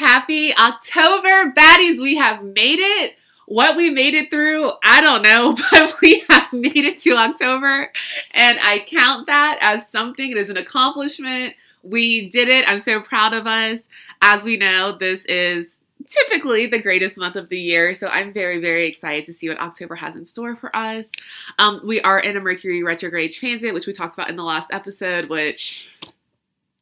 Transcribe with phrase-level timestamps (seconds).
[0.00, 2.00] Happy October, baddies.
[2.00, 3.16] We have made it.
[3.44, 7.92] What we made it through, I don't know, but we have made it to October.
[8.30, 10.30] And I count that as something.
[10.30, 11.52] It is an accomplishment.
[11.82, 12.64] We did it.
[12.66, 13.80] I'm so proud of us.
[14.22, 17.92] As we know, this is typically the greatest month of the year.
[17.92, 21.10] So I'm very, very excited to see what October has in store for us.
[21.58, 24.70] Um, we are in a Mercury retrograde transit, which we talked about in the last
[24.72, 25.90] episode, which,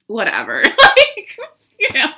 [0.09, 0.63] whatever.
[0.65, 1.39] like,
[1.79, 2.11] you know,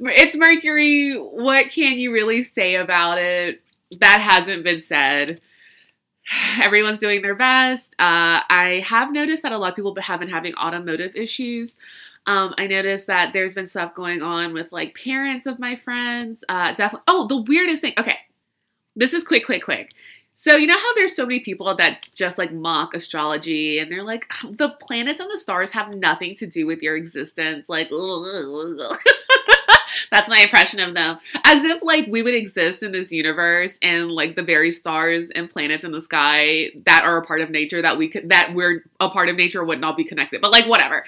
[0.00, 1.14] it's Mercury.
[1.14, 3.62] What can you really say about it?
[4.00, 5.40] That hasn't been said.
[6.60, 7.94] Everyone's doing their best.
[7.98, 11.76] Uh, I have noticed that a lot of people have been having automotive issues.
[12.26, 16.44] Um, I noticed that there's been stuff going on with like parents of my friends.
[16.48, 17.04] Uh, definitely.
[17.08, 17.94] Oh, the weirdest thing.
[17.98, 18.18] Okay,
[18.96, 19.92] this is quick, quick, quick.
[20.40, 24.02] So you know how there's so many people that just like mock astrology and they're
[24.02, 27.68] like the planets and the stars have nothing to do with your existence.
[27.68, 27.90] Like
[30.10, 31.18] That's my impression of them.
[31.44, 35.50] As if like we would exist in this universe and like the very stars and
[35.50, 38.82] planets in the sky that are a part of nature that we could that we're
[38.98, 40.40] a part of nature would not be connected.
[40.40, 41.04] But like whatever.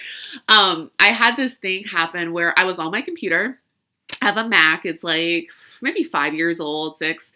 [0.50, 3.60] Um I had this thing happen where I was on my computer.
[4.20, 4.84] I have a Mac.
[4.84, 5.48] It's like
[5.80, 7.32] maybe 5 years old, 6.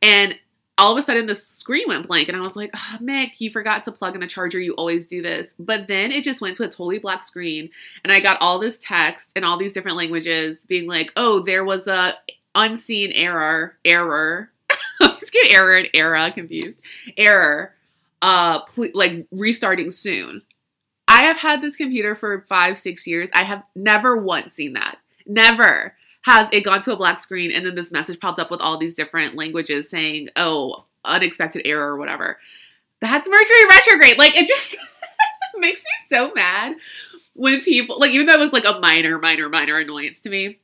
[0.00, 0.38] And
[0.80, 3.50] all of a sudden the screen went blank and I was like, oh, Mick, you
[3.50, 4.58] forgot to plug in the charger.
[4.58, 5.54] You always do this.
[5.58, 7.68] But then it just went to a totally black screen
[8.02, 11.66] and I got all this text in all these different languages being like, oh, there
[11.66, 12.14] was a
[12.54, 14.50] unseen error, error.
[15.00, 16.80] Let's get error and era confused.
[17.18, 17.74] Error.
[18.22, 20.40] Uh, pl- like restarting soon.
[21.08, 23.28] I have had this computer for five, six years.
[23.34, 24.96] I have never once seen that.
[25.26, 28.60] Never has it gone to a black screen and then this message popped up with
[28.60, 32.38] all these different languages saying, oh, unexpected error or whatever.
[33.00, 34.18] That's Mercury retrograde.
[34.18, 34.76] Like it just
[35.56, 36.76] makes me so mad
[37.34, 40.58] when people like even though it was like a minor, minor, minor annoyance to me.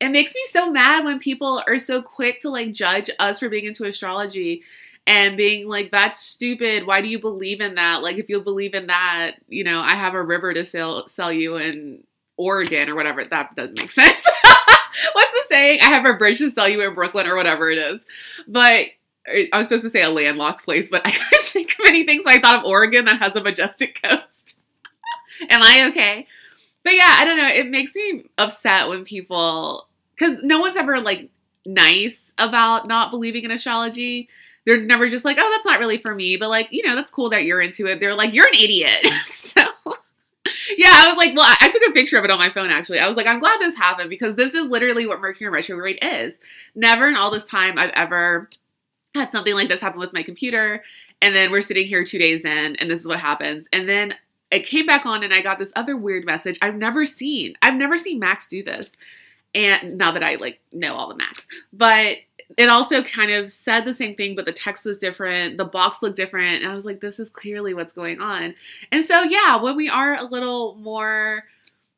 [0.00, 3.50] It makes me so mad when people are so quick to like judge us for
[3.50, 4.62] being into astrology
[5.06, 6.86] and being like, that's stupid.
[6.86, 8.02] Why do you believe in that?
[8.02, 11.32] Like, if you believe in that, you know, I have a river to sell sell
[11.32, 12.04] you in
[12.36, 13.24] Oregon or whatever.
[13.24, 14.24] That doesn't make sense.
[15.70, 15.82] Saying?
[15.82, 18.04] I have a bridge to sell you in Brooklyn or whatever it is.
[18.48, 18.86] But
[19.28, 22.22] uh, I was supposed to say a landlocked place, but I couldn't think of anything,
[22.22, 24.58] so I thought of Oregon that has a majestic coast.
[25.48, 26.26] Am I okay?
[26.82, 27.46] But yeah, I don't know.
[27.46, 29.86] It makes me upset when people,
[30.16, 31.30] because no one's ever like
[31.66, 34.28] nice about not believing in astrology.
[34.66, 36.36] They're never just like, oh, that's not really for me.
[36.36, 38.00] But like, you know, that's cool that you're into it.
[38.00, 39.06] They're like, you're an idiot.
[39.22, 39.62] so
[40.76, 42.98] yeah, I was like, well, I took a picture of it on my phone actually.
[42.98, 46.38] I was like, I'm glad this happened because this is literally what Mercury retrograde is.
[46.74, 48.48] Never in all this time I've ever
[49.14, 50.82] had something like this happen with my computer.
[51.22, 53.68] And then we're sitting here two days in, and this is what happens.
[53.72, 54.14] And then
[54.50, 57.54] it came back on, and I got this other weird message I've never seen.
[57.62, 58.96] I've never seen Macs do this.
[59.54, 62.18] And now that I like know all the Macs, but
[62.56, 65.56] it also kind of said the same thing, but the text was different.
[65.56, 66.62] The box looked different.
[66.62, 68.54] And I was like, this is clearly what's going on.
[68.90, 71.44] And so, yeah, when we are a little more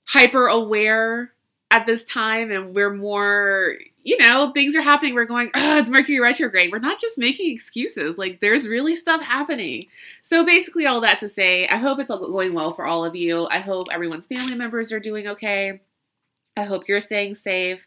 [0.04, 1.32] hyper aware
[1.70, 5.88] at this time and we're more, you know, things are happening, we're going, oh, it's
[5.88, 6.70] Mercury retrograde.
[6.70, 8.18] We're not just making excuses.
[8.18, 9.86] Like, there's really stuff happening.
[10.22, 13.16] So, basically, all that to say, I hope it's all going well for all of
[13.16, 13.46] you.
[13.48, 15.80] I hope everyone's family members are doing okay.
[16.56, 17.86] I hope you're staying safe.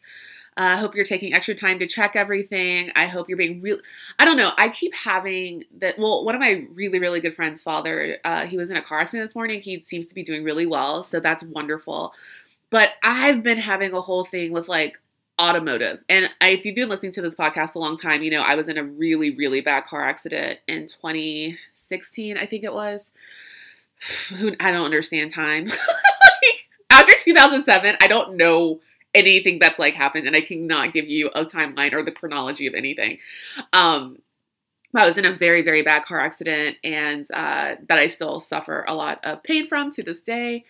[0.58, 2.92] Uh, I hope you're taking extra time to check everything.
[2.96, 3.78] I hope you're being real.
[4.18, 4.52] I don't know.
[4.58, 6.00] I keep having that.
[6.00, 9.00] Well, one of my really, really good friends' father, uh, he was in a car
[9.00, 9.62] accident this morning.
[9.62, 11.04] He seems to be doing really well.
[11.04, 12.14] So that's wonderful.
[12.70, 14.98] But I've been having a whole thing with like
[15.40, 16.00] automotive.
[16.08, 18.56] And I, if you've been listening to this podcast a long time, you know I
[18.56, 23.12] was in a really, really bad car accident in 2016, I think it was.
[24.32, 25.68] I don't understand time.
[26.90, 28.80] after 2007, I don't know
[29.16, 32.76] anything that's like happened, and I cannot give you a timeline or the chronology of
[32.76, 33.18] anything.
[33.74, 34.20] Um,
[34.94, 38.86] I was in a very, very bad car accident, and uh, that I still suffer
[38.88, 40.66] a lot of pain from to this day.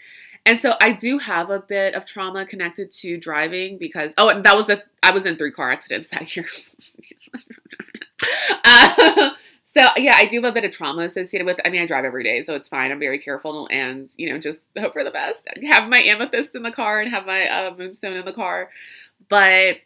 [0.48, 4.56] And so I do have a bit of trauma connected to driving because oh, that
[4.56, 6.46] was a I was in three car accidents that year.
[8.66, 9.32] uh,
[9.76, 11.60] so yeah, I do have a bit of trauma associated with.
[11.66, 12.92] I mean, I drive every day, so it's fine.
[12.92, 15.46] I'm very careful and you know just hope for the best.
[15.64, 18.70] have my amethyst in the car and have my uh, moonstone in the car,
[19.28, 19.78] but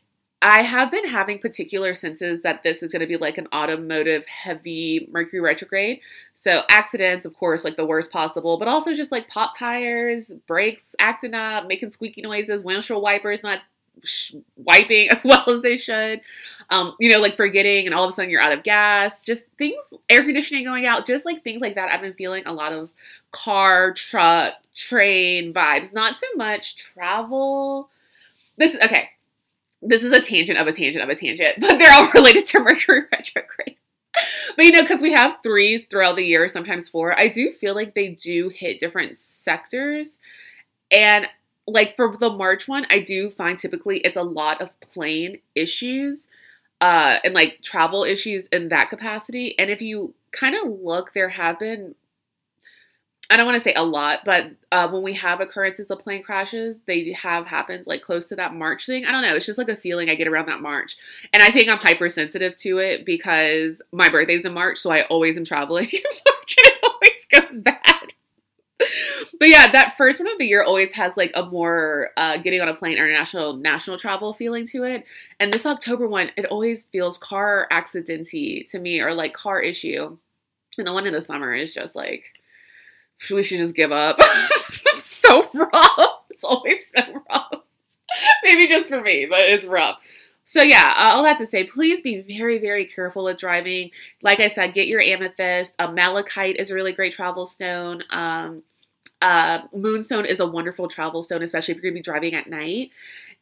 [0.42, 4.26] I have been having particular senses that this is going to be like an automotive
[4.28, 6.02] heavy Mercury retrograde.
[6.34, 10.96] So accidents, of course, like the worst possible, but also just like pop tires, brakes
[11.00, 13.60] acting up, making squeaky noises, windshield wipers not
[14.56, 16.22] wiping as well as they should.
[16.70, 19.48] Um, you know, like forgetting and all of a sudden you're out of gas, just
[19.58, 21.90] things, air conditioning going out, just like things like that.
[21.90, 22.92] I've been feeling a lot of
[23.32, 27.90] car, truck, train vibes, not so much travel.
[28.58, 29.10] This, is okay.
[29.82, 32.60] this is a tangent of a tangent of a tangent, but they're all related to
[32.64, 33.78] Mercury retrograde.
[34.56, 37.74] but you know, because we have threes throughout the year, sometimes four, I do feel
[37.74, 40.20] like they do hit different sectors.
[40.92, 41.28] And
[41.72, 46.28] like for the March one, I do find typically it's a lot of plane issues
[46.82, 49.58] uh, and like travel issues in that capacity.
[49.60, 51.96] And if you kind of look, there have been
[53.32, 56.24] I don't want to say a lot, but uh, when we have occurrences of plane
[56.24, 59.06] crashes, they have happened like close to that March thing.
[59.06, 59.36] I don't know.
[59.36, 60.98] It's just like a feeling I get around that March.
[61.32, 65.38] And I think I'm hypersensitive to it because my birthday's in March, so I always
[65.38, 67.99] am traveling in and it always goes bad.
[69.40, 72.62] But yeah, that first one of the year always has like a more uh, getting
[72.62, 75.06] on a plane international national travel feeling to it.
[75.40, 80.18] And this October one, it always feels car accidenty to me or like car issue.
[80.78, 82.24] And the one in the summer is just like
[83.32, 84.20] we should just give up.
[84.86, 86.24] It's so rough.
[86.30, 87.64] It's always so rough.
[88.44, 90.00] Maybe just for me, but it's rough.
[90.50, 93.92] So yeah, uh, all that to say, please be very, very careful with driving.
[94.24, 95.76] Like I said, get your amethyst.
[95.78, 98.02] Uh, malachite is a really great travel stone.
[98.10, 98.64] Um,
[99.22, 102.50] uh, moonstone is a wonderful travel stone, especially if you're going to be driving at
[102.50, 102.90] night.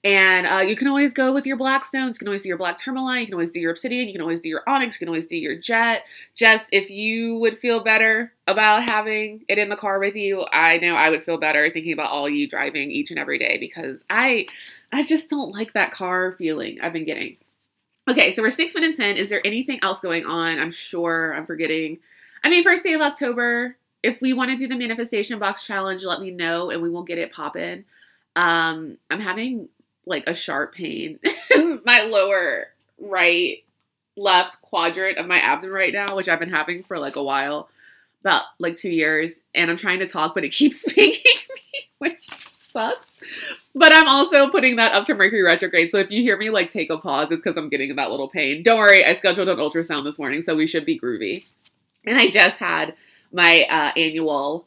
[0.03, 2.17] And uh, you can always go with your black stones.
[2.17, 3.21] You can always do your black tourmaline.
[3.21, 4.07] You can always do your obsidian.
[4.07, 4.95] You can always do your onyx.
[4.95, 6.03] You can always do your jet.
[6.35, 10.77] Just if you would feel better about having it in the car with you, I
[10.79, 14.03] know I would feel better thinking about all you driving each and every day because
[14.09, 14.47] I,
[14.91, 17.37] I just don't like that car feeling I've been getting.
[18.09, 19.17] Okay, so we're six minutes in.
[19.17, 20.59] Is there anything else going on?
[20.59, 21.99] I'm sure I'm forgetting.
[22.43, 23.75] I mean, first day of October.
[24.03, 27.03] If we want to do the manifestation box challenge, let me know and we will
[27.03, 27.83] get it popping.
[28.35, 29.67] Um, I'm having
[30.05, 31.19] like a sharp pain
[31.53, 32.67] in my lower
[32.99, 33.63] right
[34.15, 37.69] left quadrant of my abdomen right now, which I've been having for like a while,
[38.21, 39.41] about like two years.
[39.53, 42.47] And I'm trying to talk, but it keeps pinging me, which
[42.77, 43.07] sucks.
[43.73, 45.91] But I'm also putting that up to Mercury retrograde.
[45.91, 48.29] So if you hear me like take a pause, it's because I'm getting that little
[48.29, 48.63] pain.
[48.63, 51.45] Don't worry, I scheduled an ultrasound this morning, so we should be groovy.
[52.05, 52.95] And I just had
[53.31, 54.65] my uh, annual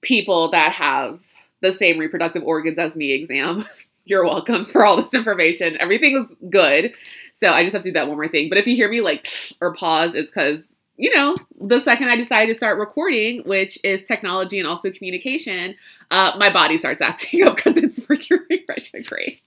[0.00, 1.20] people that have
[1.60, 3.66] the same reproductive organs as me exam
[4.04, 5.76] you're welcome for all this information.
[5.80, 6.96] Everything was good.
[7.34, 8.48] So I just have to do that one more thing.
[8.48, 9.28] But if you hear me like
[9.60, 10.60] or pause, it's because,
[10.96, 15.76] you know, the second I decided to start recording, which is technology and also communication,
[16.12, 19.40] uh, my body starts acting up because it's Mercury retrograde.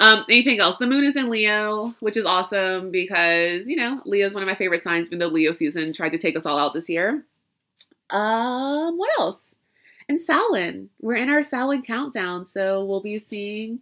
[0.00, 0.78] Um, anything else?
[0.78, 4.48] The moon is in Leo, which is awesome because, you know, Leo is one of
[4.48, 7.24] my favorite signs, even though Leo season tried to take us all out this year.
[8.10, 9.50] Um, what else?
[10.10, 10.90] and Samhain.
[11.00, 13.78] We're in our Samhain countdown, so we'll be seeing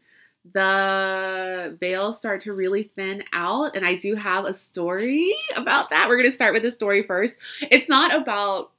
[0.53, 3.75] the veil start to really thin out.
[3.75, 6.07] And I do have a story about that.
[6.07, 7.35] We're going to start with the story first.
[7.63, 8.73] It's not about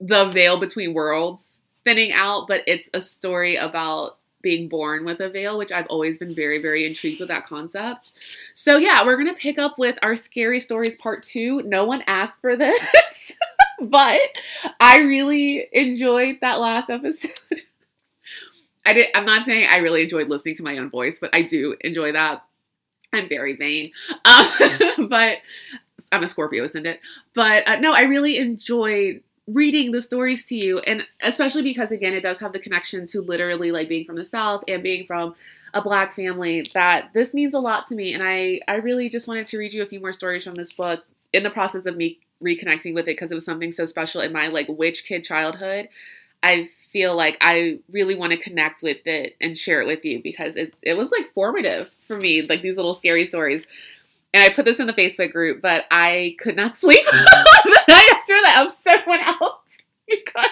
[0.00, 5.28] the veil between worlds thinning out, but it's a story about being born with a
[5.28, 8.12] veil, which I've always been very, very intrigued with that concept.
[8.54, 11.62] So, yeah, we're going to pick up with our scary stories part two.
[11.62, 13.36] No one asked for this.
[13.80, 14.20] but
[14.78, 17.32] I really enjoyed that last episode.
[18.84, 19.08] I did.
[19.14, 22.12] I'm not saying I really enjoyed listening to my own voice, but I do enjoy
[22.12, 22.44] that.
[23.12, 23.92] I'm very vain,
[24.24, 25.38] um, but
[26.12, 27.00] I'm a Scorpio, isn't it?
[27.34, 29.22] But uh, no, I really enjoyed
[29.52, 33.20] reading the stories to you, and especially because again, it does have the connection to
[33.20, 35.34] literally like being from the South and being from
[35.74, 36.68] a black family.
[36.74, 39.72] That this means a lot to me, and I I really just wanted to read
[39.72, 43.04] you a few more stories from this book in the process of me reconnecting with
[43.04, 45.88] it because it was something so special in my like witch kid childhood.
[46.42, 50.22] I feel like I really want to connect with it and share it with you
[50.22, 53.66] because it's it was like formative for me, like these little scary stories.
[54.32, 57.68] And I put this in the Facebook group, but I could not sleep mm-hmm.
[57.70, 59.60] the night after the episode went out
[60.08, 60.46] because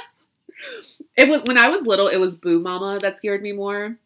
[1.16, 3.96] it was when I was little, it was Boo Mama that scared me more,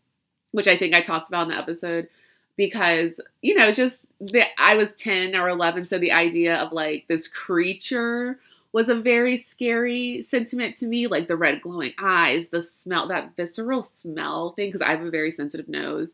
[0.52, 2.09] which I think I talked about in the episode
[2.57, 7.05] because you know just the, i was 10 or 11 so the idea of like
[7.09, 8.38] this creature
[8.73, 13.35] was a very scary sentiment to me like the red glowing eyes the smell that
[13.37, 16.11] visceral smell thing because i have a very sensitive nose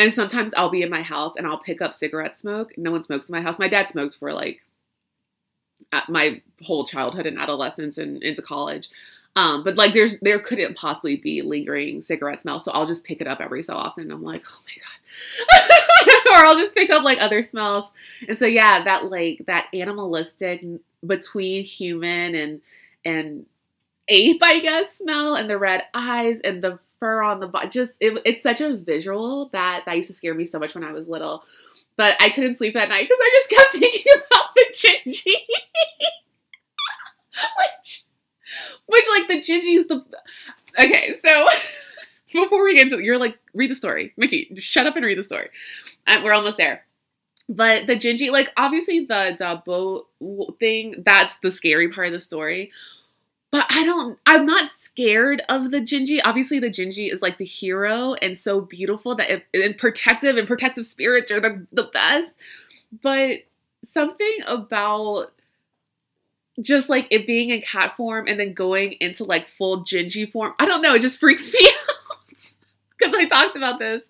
[0.00, 3.02] and sometimes i'll be in my house and i'll pick up cigarette smoke no one
[3.02, 4.60] smokes in my house my dad smokes for like
[6.08, 8.90] my whole childhood and adolescence and into college
[9.36, 13.20] um, but like there's there couldn't possibly be lingering cigarette smell, so I'll just pick
[13.20, 14.10] it up every so often.
[14.10, 17.86] I'm like, oh my god, or I'll just pick up like other smells.
[18.26, 20.64] And so yeah, that like that animalistic
[21.06, 22.60] between human and
[23.04, 23.46] and
[24.10, 27.68] ape, I guess, smell and the red eyes and the fur on the body.
[27.68, 30.84] Just it, it's such a visual that that used to scare me so much when
[30.84, 31.44] I was little.
[31.96, 35.34] But I couldn't sleep that night because I just kept thinking about the Gingi.
[37.56, 38.04] Which
[38.86, 40.04] which like the Gingi's the
[40.78, 41.46] okay, so
[42.32, 45.16] before we get into it, you're like read the story mickey shut up and read
[45.16, 45.48] the story
[46.06, 46.84] and we're almost there
[47.50, 52.70] but the Gingi, like obviously the Dabo thing, that's the scary part of the story.
[53.50, 56.20] But I don't, I'm not scared of the Gingi.
[56.24, 60.46] Obviously, the Gingi is like the hero and so beautiful that it, and protective and
[60.46, 62.34] protective spirits are the, the best.
[63.02, 63.38] But
[63.84, 65.32] something about
[66.60, 70.54] just like it being in cat form and then going into like full Gingi form,
[70.58, 72.36] I don't know, it just freaks me out.
[72.98, 74.04] Because I talked about this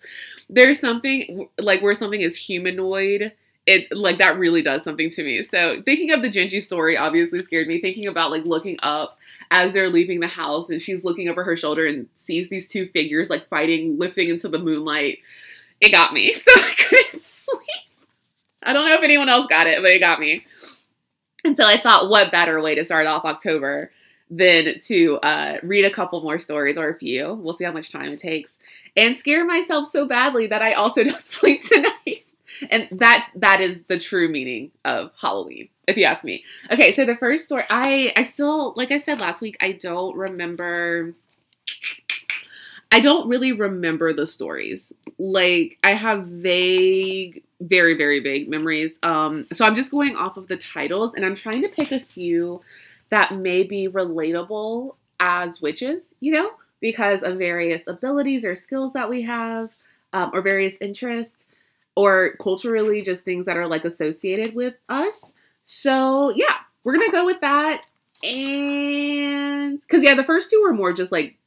[0.51, 3.31] there's something like where something is humanoid
[3.65, 7.41] it like that really does something to me so thinking of the Gingi story obviously
[7.41, 9.17] scared me thinking about like looking up
[9.51, 12.87] as they're leaving the house and she's looking over her shoulder and sees these two
[12.87, 15.19] figures like fighting lifting into the moonlight
[15.79, 17.61] it got me so i couldn't sleep
[18.63, 20.45] i don't know if anyone else got it but it got me
[21.45, 23.91] and so i thought what better way to start off october
[24.31, 27.33] than to uh, read a couple more stories or a few.
[27.33, 28.57] We'll see how much time it takes.
[28.95, 32.23] And scare myself so badly that I also don't sleep tonight.
[32.69, 36.43] And that that is the true meaning of Halloween, if you ask me.
[36.71, 40.15] Okay, so the first story, I I still like I said last week, I don't
[40.15, 41.13] remember.
[42.91, 44.91] I don't really remember the stories.
[45.17, 48.99] Like I have vague, very very vague memories.
[49.03, 51.99] Um, so I'm just going off of the titles, and I'm trying to pick a
[51.99, 52.61] few
[53.09, 59.09] that may be relatable as witches, you know, because of various abilities or skills that
[59.09, 59.69] we have,
[60.13, 61.43] um, or various interests,
[61.95, 65.33] or culturally just things that are like associated with us.
[65.65, 67.83] So, yeah, we're gonna go with that.
[68.23, 71.37] And because, yeah, the first two were more just like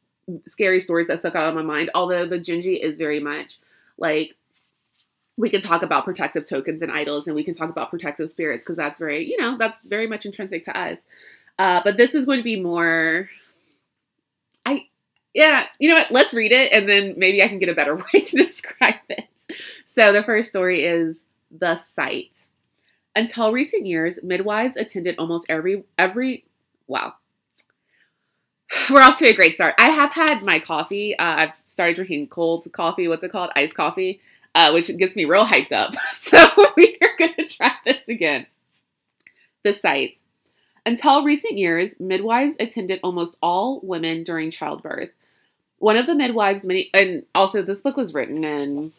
[0.47, 3.59] scary stories that stuck out of my mind, although the Gingi is very much
[3.99, 4.35] like
[5.37, 8.65] we can talk about protective tokens and idols and we can talk about protective spirits
[8.65, 10.99] because that's very you know that's very much intrinsic to us
[11.59, 13.29] uh, but this is going to be more.
[14.67, 14.87] I
[15.35, 16.11] yeah, you know what?
[16.11, 19.29] Let's read it, and then maybe I can get a better way to describe it.
[19.85, 21.19] So the first story is
[21.51, 22.33] the sight.
[23.17, 26.45] Until recent years, midwives attended almost every every
[26.87, 27.15] wow.
[28.91, 29.75] We're off to a great start.
[29.79, 31.17] I have had my coffee.
[31.17, 33.07] Uh, I've started drinking cold coffee.
[33.09, 33.51] What's it called?
[33.55, 34.21] Iced coffee,
[34.55, 35.95] uh, which gets me real hyped up.
[36.13, 36.39] So
[36.77, 38.47] we are going to try this again.
[39.63, 40.19] The sight.
[40.87, 45.11] Until recent years, midwives attended almost all women during childbirth.
[45.79, 48.93] One of the midwives, many, and also this book was written in,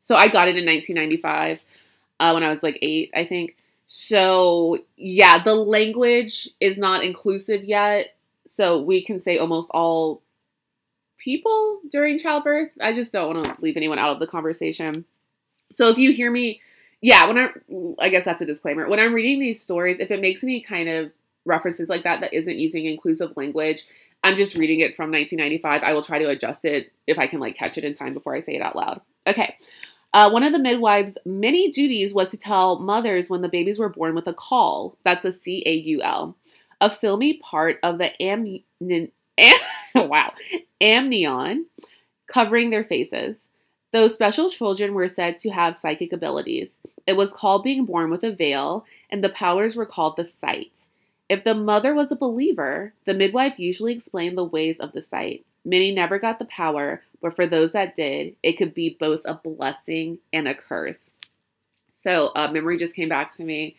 [0.00, 1.62] so I got it in 1995
[2.20, 3.56] uh, when I was like eight, I think.
[3.86, 8.16] So yeah, the language is not inclusive yet.
[8.46, 10.22] So we can say almost all
[11.18, 12.70] people during childbirth.
[12.80, 15.04] I just don't want to leave anyone out of the conversation.
[15.72, 16.60] So if you hear me
[17.00, 17.50] yeah, when I
[18.04, 18.88] I guess that's a disclaimer.
[18.88, 21.12] When I'm reading these stories, if it makes any kind of
[21.44, 23.84] references like that that isn't using inclusive language,
[24.24, 25.82] I'm just reading it from 1995.
[25.82, 28.34] I will try to adjust it if I can like catch it in time before
[28.34, 29.00] I say it out loud.
[29.26, 29.56] Okay.
[30.16, 33.90] Uh, one of the midwives' many duties was to tell mothers when the babies were
[33.90, 34.96] born with a caul.
[35.04, 36.34] That's a C A U L,
[36.80, 39.08] a filmy part of the am, am
[39.94, 40.32] wow
[40.80, 41.66] amnion
[42.32, 43.36] covering their faces.
[43.92, 46.70] Those special children were said to have psychic abilities.
[47.06, 50.72] It was called being born with a veil, and the powers were called the sight.
[51.28, 55.44] If the mother was a believer, the midwife usually explained the ways of the sight.
[55.66, 59.34] Many never got the power, but for those that did, it could be both a
[59.34, 60.96] blessing and a curse.
[62.00, 63.74] So, uh, memory just came back to me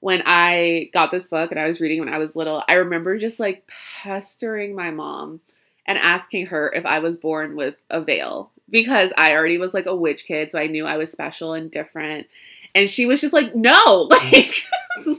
[0.00, 2.62] when I got this book and I was reading when I was little.
[2.68, 3.66] I remember just like
[4.02, 5.40] pestering my mom
[5.86, 9.86] and asking her if I was born with a veil because I already was like
[9.86, 12.26] a witch kid, so I knew I was special and different.
[12.74, 14.62] And she was just like, no, like,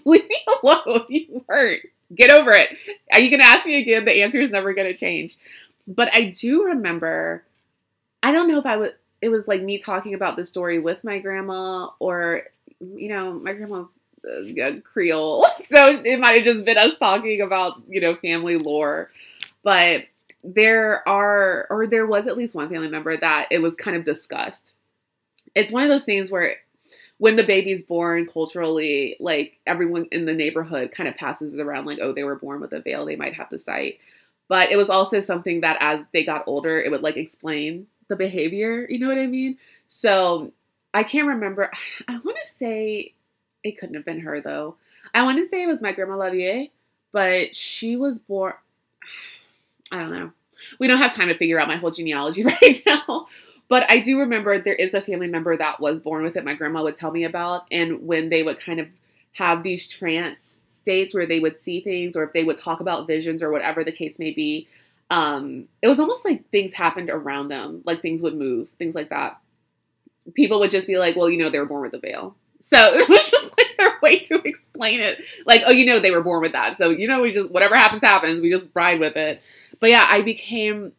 [0.06, 1.06] leave me alone.
[1.10, 1.82] You weren't.
[2.14, 2.70] Get over it.
[3.12, 4.06] Are you going to ask me again?
[4.06, 5.36] The answer is never going to change.
[5.96, 7.44] But I do remember,
[8.24, 11.04] I don't know if I was, it was like me talking about the story with
[11.04, 12.44] my grandma or,
[12.80, 13.90] you know, my grandma's
[14.84, 15.46] Creole.
[15.68, 19.10] So it might have just been us talking about, you know, family lore.
[19.64, 20.06] But
[20.44, 24.04] there are, or there was at least one family member that it was kind of
[24.04, 24.74] discussed.
[25.56, 26.58] It's one of those things where
[27.18, 31.86] when the baby's born culturally, like everyone in the neighborhood kind of passes it around
[31.86, 34.00] like, oh, they were born with a veil, they might have the sight.
[34.52, 38.18] But it was also something that as they got older, it would like explain the
[38.18, 38.86] behavior.
[38.90, 39.58] You know what I mean?
[39.88, 40.52] So
[40.94, 41.72] I can't remember.
[42.10, 43.14] I want to say
[43.64, 44.76] it couldn't have been her though.
[45.14, 46.70] I want to say it was my grandma Lavier,
[47.14, 48.52] but she was born.
[49.94, 50.34] I don't know.
[50.80, 53.28] We don't have time to figure out my whole genealogy right now.
[53.70, 56.56] But I do remember there is a family member that was born with it, my
[56.56, 57.68] grandma would tell me about.
[57.72, 58.90] And when they would kind of
[59.32, 63.08] have these trance states where they would see things or if they would talk about
[63.08, 64.68] visions or whatever the case may be,
[65.10, 69.10] um, it was almost like things happened around them, like things would move, things like
[69.10, 69.40] that.
[70.34, 72.36] People would just be like, well, you know, they were born with a veil.
[72.62, 75.20] So it was just like their way to explain it.
[75.46, 76.78] Like, oh, you know, they were born with that.
[76.78, 78.42] So, you know, we just, whatever happens, happens.
[78.42, 79.42] We just ride with it.
[79.80, 80.94] But yeah, I became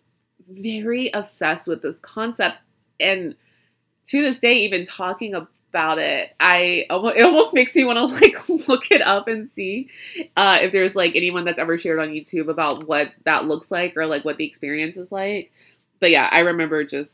[0.48, 2.58] very obsessed with this concept.
[3.00, 3.34] And
[4.06, 5.34] to this day, even talking
[5.72, 9.88] about it, I it almost makes me want to like look it up and see
[10.36, 13.96] uh, if there's like anyone that's ever shared on YouTube about what that looks like
[13.96, 15.50] or like what the experience is like.
[15.98, 17.10] But yeah, I remember just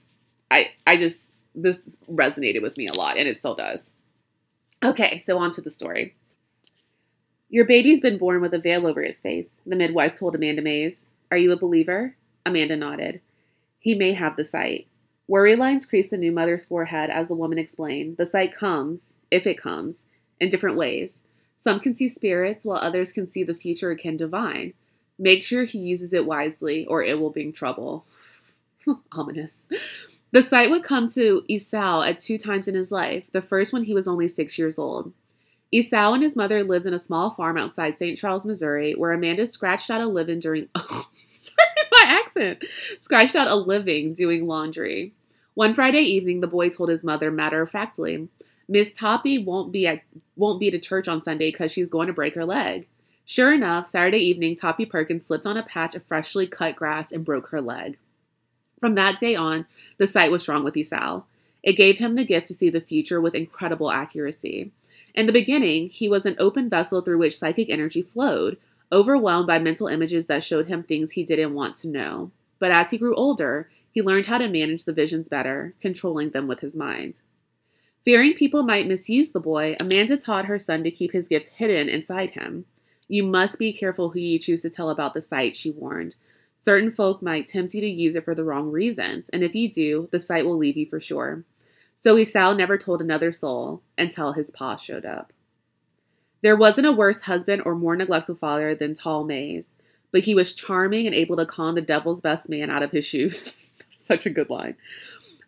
[0.51, 1.19] I I just
[1.55, 3.91] this resonated with me a lot, and it still does.
[4.85, 6.17] Okay, so on to the story.
[7.49, 10.97] Your baby's been born with a veil over his face, the midwife told Amanda Mays.
[11.31, 12.17] Are you a believer?
[12.45, 13.21] Amanda nodded.
[13.79, 14.89] He may have the sight.
[15.29, 18.17] Worry lines creased the new mother's forehead as the woman explained.
[18.17, 19.97] The sight comes, if it comes,
[20.41, 21.13] in different ways.
[21.61, 24.73] Some can see spirits, while others can see the future akin divine.
[25.19, 28.07] Make sure he uses it wisely, or it will bring trouble.
[29.13, 29.67] Ominous.
[30.33, 33.85] The sight would come to Esau at two times in his life, the first when
[33.85, 35.13] he was only six years old.
[35.71, 38.19] Esau and his mother lived in a small farm outside St.
[38.19, 40.69] Charles, Missouri, where Amanda scratched out a living during.
[40.75, 42.65] Oh, sorry, my accent.
[43.01, 45.13] Scratched out a living doing laundry.
[45.59, 48.29] One Friday evening, the boy told his mother matter of factly,
[48.69, 50.03] "Miss Toppy won't be at
[50.37, 52.87] won't be to church on Sunday because she's going to break her leg."
[53.25, 57.25] Sure enough, Saturday evening, Toppy Perkins slipped on a patch of freshly cut grass and
[57.25, 57.99] broke her leg.
[58.79, 61.25] From that day on, the sight was strong with Esau.
[61.65, 64.71] It gave him the gift to see the future with incredible accuracy.
[65.13, 68.59] In the beginning, he was an open vessel through which psychic energy flowed,
[68.93, 72.31] overwhelmed by mental images that showed him things he didn't want to know.
[72.61, 76.47] But as he grew older, he learned how to manage the visions better, controlling them
[76.47, 77.15] with his mind.
[78.05, 81.89] Fearing people might misuse the boy, Amanda taught her son to keep his gift hidden
[81.89, 82.65] inside him.
[83.09, 86.15] You must be careful who you choose to tell about the sight, she warned.
[86.63, 89.69] Certain folk might tempt you to use it for the wrong reasons, and if you
[89.69, 91.43] do, the sight will leave you for sure.
[92.01, 95.33] So Esau never told another soul until his pa showed up.
[96.41, 99.65] There wasn't a worse husband or more neglectful father than Tall Mays,
[100.13, 103.05] but he was charming and able to con the devil's best man out of his
[103.05, 103.57] shoes.
[104.09, 104.75] Such a good line.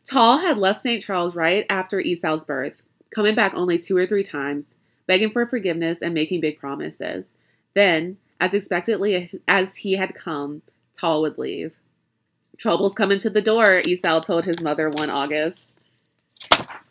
[0.07, 1.03] Tall had left St.
[1.03, 2.75] Charles right after Esau's birth,
[3.15, 4.67] coming back only two or three times,
[5.07, 7.25] begging for forgiveness and making big promises.
[7.75, 10.61] Then, as expectedly as he had come,
[11.01, 11.73] Tall would leave.
[12.59, 15.61] Trouble's coming to the door, Esau told his mother one August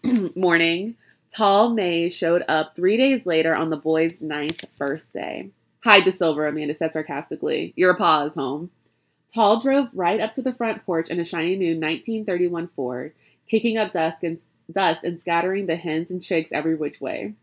[0.36, 0.95] morning.
[1.36, 5.51] Tall May showed up three days later on the boy's ninth birthday.
[5.84, 7.73] Hide the silver, Amanda said sarcastically.
[7.75, 8.71] Your pa is home.
[9.34, 13.13] Tall drove right up to the front porch in a shiny new 1931 Ford,
[13.48, 14.39] kicking up dust and,
[14.72, 17.34] dust and scattering the hens and chicks every which way.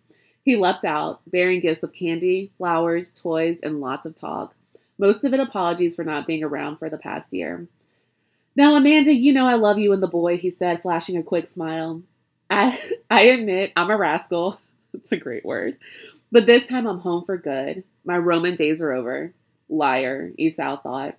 [0.45, 4.55] He leapt out, bearing gifts of candy, flowers, toys, and lots of talk.
[4.99, 7.67] Most of it apologies for not being around for the past year.
[8.57, 11.47] Now, Amanda, you know I love you and the boy, he said, flashing a quick
[11.47, 12.03] smile.
[12.49, 12.79] I,
[13.11, 14.61] I admit I'm a rascal.
[14.95, 15.77] It's a great word.
[16.33, 17.85] But this time I'm home for good.
[18.07, 19.31] My Roman days are over.
[19.69, 21.17] Liar, Esau thought.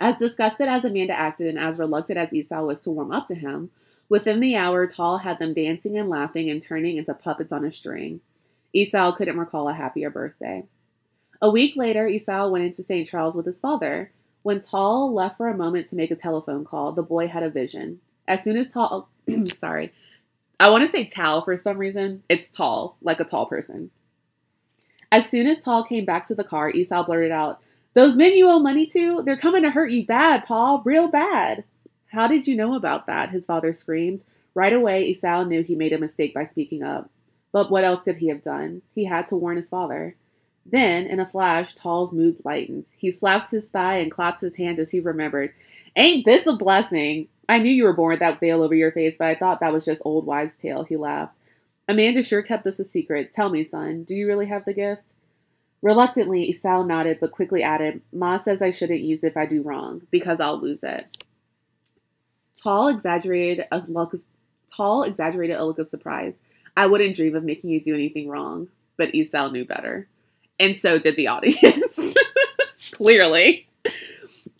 [0.00, 3.34] As disgusted as Amanda acted and as reluctant as Esau was to warm up to
[3.34, 3.70] him,
[4.08, 7.70] within the hour, Tall had them dancing and laughing and turning into puppets on a
[7.70, 8.20] string.
[8.72, 10.64] Esau couldn't recall a happier birthday.
[11.40, 13.06] A week later, Esau went into St.
[13.06, 14.10] Charles with his father.
[14.42, 17.50] When Tall left for a moment to make a telephone call, the boy had a
[17.50, 18.00] vision.
[18.26, 19.08] As soon as Tall,
[19.54, 19.92] sorry,
[20.58, 22.22] I want to say Tal for some reason.
[22.28, 23.90] It's tall, like a tall person.
[25.10, 27.60] As soon as Tall came back to the car, Esau blurted out,
[27.94, 31.64] Those men you owe money to, they're coming to hurt you bad, Paul, real bad.
[32.06, 33.30] How did you know about that?
[33.30, 34.24] His father screamed.
[34.54, 37.10] Right away, Esau knew he made a mistake by speaking up.
[37.52, 38.82] But what else could he have done?
[38.94, 40.16] He had to warn his father.
[40.64, 42.86] Then, in a flash, Tall's mood lightens.
[42.96, 45.52] He slaps his thigh and claps his hand as he remembered.
[45.96, 47.28] Ain't this a blessing?
[47.48, 49.72] I knew you were born with that veil over your face, but I thought that
[49.72, 50.84] was just old wives' tale.
[50.84, 51.34] He laughed.
[51.88, 53.32] Amanda sure kept this a secret.
[53.32, 55.11] Tell me, son, do you really have the gift?
[55.82, 59.62] Reluctantly, Esau nodded, but quickly added, Ma says I shouldn't use it if I do
[59.62, 61.04] wrong, because I'll lose it.
[62.62, 64.24] Tall exaggerated a look of
[64.74, 66.34] Tall exaggerated a look of surprise.
[66.76, 70.08] I wouldn't dream of making you do anything wrong, but Esau knew better.
[70.58, 72.14] And so did the audience.
[72.92, 73.66] Clearly.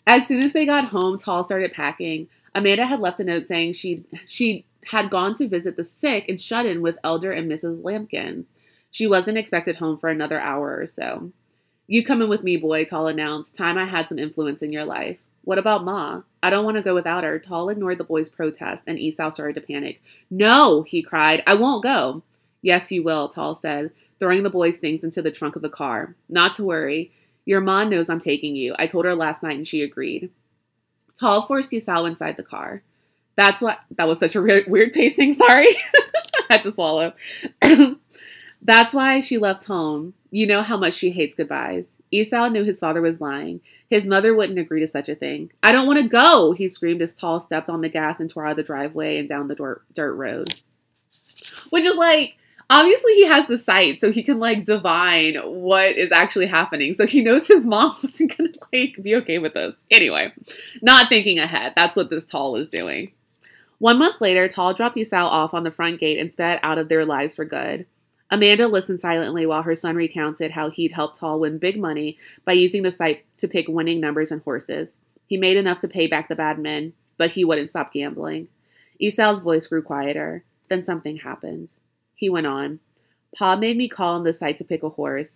[0.05, 2.27] As soon as they got home, Tall started packing.
[2.53, 6.41] Amanda had left a note saying she she had gone to visit the sick and
[6.41, 7.81] shut in with Elder and Mrs.
[7.81, 8.45] Lampkins.
[8.93, 11.31] She wasn't expected home for another hour or so.
[11.87, 13.57] You coming with me, boy, Tall announced.
[13.57, 15.17] Time I had some influence in your life.
[15.43, 16.21] What about Ma?
[16.43, 17.39] I don't want to go without her.
[17.39, 19.99] Tall ignored the boy's protest, and Esau started to panic.
[20.29, 21.41] No, he cried.
[21.47, 22.21] I won't go.
[22.61, 26.15] Yes, you will, Tall said, throwing the boy's things into the trunk of the car.
[26.29, 27.11] Not to worry.
[27.45, 28.75] Your Ma knows I'm taking you.
[28.77, 30.29] I told her last night and she agreed.
[31.19, 32.83] Tal forced Esau inside the car.
[33.35, 35.33] That's what that was such a weird, weird pacing.
[35.33, 37.13] Sorry, I had to swallow.
[38.65, 40.13] That's why she left home.
[40.31, 41.85] You know how much she hates goodbyes.
[42.11, 43.59] Esau knew his father was lying.
[43.89, 45.51] His mother wouldn't agree to such a thing.
[45.61, 48.45] I don't want to go, he screamed as Tall stepped on the gas and tore
[48.45, 49.55] out of the driveway and down the
[49.93, 50.55] dirt, road.
[51.71, 52.35] Which is like,
[52.69, 57.05] obviously he has the sight so he can like divine what is actually happening so
[57.05, 60.31] he knows his mom wasn't gonna like be okay with this anyway
[60.81, 63.11] not thinking ahead that's what this Tall is doing
[63.79, 66.87] one month later Tall dropped esau off on the front gate and sped out of
[66.87, 67.85] their lives for good
[68.33, 72.53] amanda listened silently while her son recounted how he'd helped Tal win big money by
[72.53, 74.89] using the sight to pick winning numbers and horses
[75.27, 78.47] he made enough to pay back the bad men but he wouldn't stop gambling
[78.99, 81.69] esau's voice grew quieter then something happened
[82.23, 82.79] he went on.
[83.35, 85.27] Pa made me call on the sight to pick a horse,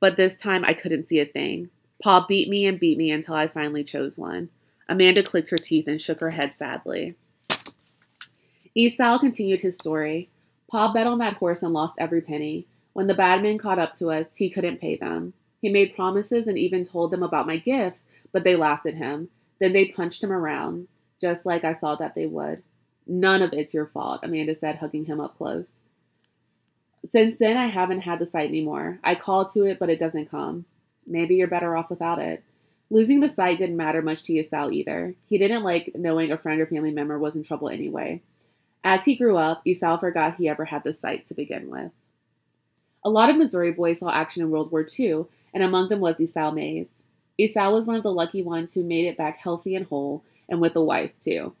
[0.00, 1.68] but this time I couldn't see a thing.
[2.02, 4.48] Pa beat me and beat me until I finally chose one.
[4.88, 7.16] Amanda clicked her teeth and shook her head sadly.
[8.74, 10.30] Esau continued his story.
[10.72, 12.66] Pa bet on that horse and lost every penny.
[12.94, 15.34] When the bad men caught up to us, he couldn't pay them.
[15.60, 17.98] He made promises and even told them about my gift,
[18.32, 19.28] but they laughed at him.
[19.60, 20.88] Then they punched him around,
[21.20, 22.62] just like I saw that they would.
[23.06, 25.72] None of it's your fault, Amanda said, hugging him up close.
[27.10, 28.98] Since then, I haven't had the sight anymore.
[29.04, 30.64] I call to it, but it doesn't come.
[31.06, 32.42] Maybe you're better off without it.
[32.88, 35.14] Losing the sight didn't matter much to Esau either.
[35.26, 38.22] He didn't like knowing a friend or family member was in trouble anyway.
[38.84, 41.92] As he grew up, Esau forgot he ever had the sight to begin with.
[43.04, 46.20] A lot of Missouri boys saw action in World War II, and among them was
[46.20, 46.88] Esau Mays.
[47.38, 50.60] Esau was one of the lucky ones who made it back healthy and whole, and
[50.60, 51.54] with a wife, too.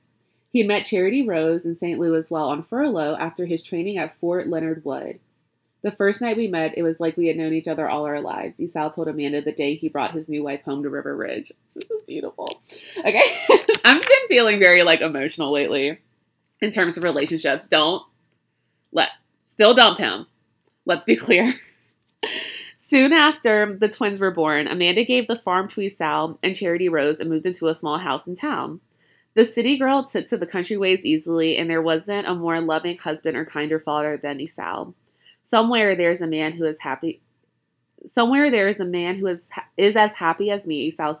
[0.52, 1.98] He met Charity Rose in St.
[1.98, 5.18] Louis while on furlough after his training at Fort Leonard Wood.
[5.82, 8.20] The first night we met, it was like we had known each other all our
[8.20, 8.60] lives.
[8.60, 11.52] Esau told Amanda the day he brought his new wife home to River Ridge.
[11.74, 12.60] This is beautiful.
[12.98, 13.24] Okay.
[13.84, 15.98] I've been feeling very like emotional lately
[16.62, 17.66] in terms of relationships.
[17.66, 18.02] Don't
[18.92, 19.10] let
[19.44, 20.26] still dump him.
[20.86, 21.54] Let's be clear.
[22.88, 27.20] Soon after the twins were born, Amanda gave the farm to Esau and Charity Rose
[27.20, 28.80] and moved into a small house in town.
[29.34, 32.98] The city girl took to the country ways easily, and there wasn't a more loving
[32.98, 34.92] husband or kinder father than Esau.
[35.46, 37.22] Somewhere there's a man who is happy.
[38.10, 39.38] Somewhere there is a man who is
[39.76, 41.18] is as happy as me, Esau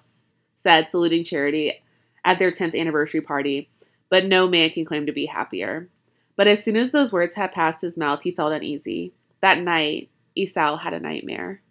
[0.62, 1.82] said, saluting Charity
[2.22, 3.70] at their 10th anniversary party.
[4.12, 5.88] But no man can claim to be happier.
[6.36, 9.14] But as soon as those words had passed his mouth, he felt uneasy.
[9.40, 11.62] That night, Esau had a nightmare.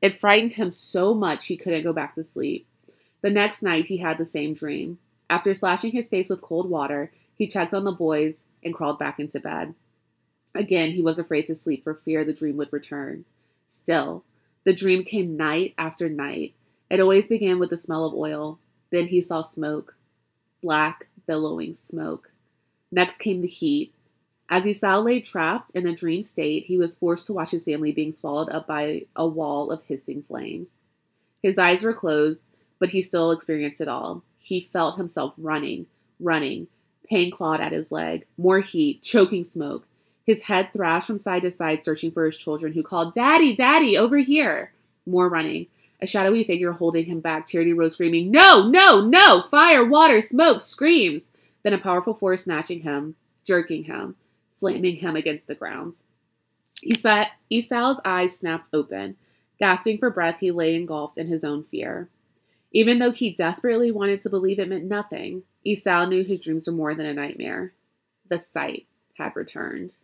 [0.00, 2.68] It frightened him so much he couldn't go back to sleep.
[3.22, 5.00] The next night, he had the same dream.
[5.28, 9.18] After splashing his face with cold water, he checked on the boys and crawled back
[9.18, 9.74] into bed.
[10.54, 13.24] Again, he was afraid to sleep for fear the dream would return.
[13.66, 14.22] Still,
[14.62, 16.54] the dream came night after night.
[16.88, 18.60] It always began with the smell of oil.
[18.92, 19.96] Then he saw smoke
[20.60, 22.30] black, billowing smoke.
[22.92, 23.94] Next came the heat.
[24.48, 27.92] As Esau lay trapped in a dream state, he was forced to watch his family
[27.92, 30.68] being swallowed up by a wall of hissing flames.
[31.42, 32.40] His eyes were closed,
[32.80, 34.24] but he still experienced it all.
[34.38, 35.86] He felt himself running,
[36.18, 36.66] running.
[37.08, 38.26] Pain clawed at his leg.
[38.36, 39.86] More heat, choking smoke.
[40.26, 43.96] His head thrashed from side to side, searching for his children, who called, Daddy, Daddy,
[43.96, 44.72] over here.
[45.06, 45.66] More running.
[46.02, 47.46] A shadowy figure holding him back.
[47.46, 49.42] Charity Rose, screaming, No, no, no!
[49.50, 51.24] Fire, water, smoke, screams!
[51.62, 54.16] Then a powerful force snatching him, jerking him,
[54.58, 55.94] slamming him against the ground.
[56.82, 59.16] Esau's eyes snapped open.
[59.58, 62.08] Gasping for breath, he lay engulfed in his own fear.
[62.72, 66.72] Even though he desperately wanted to believe it meant nothing, Esau knew his dreams were
[66.72, 67.74] more than a nightmare.
[68.28, 68.86] The sight
[69.18, 69.94] had returned.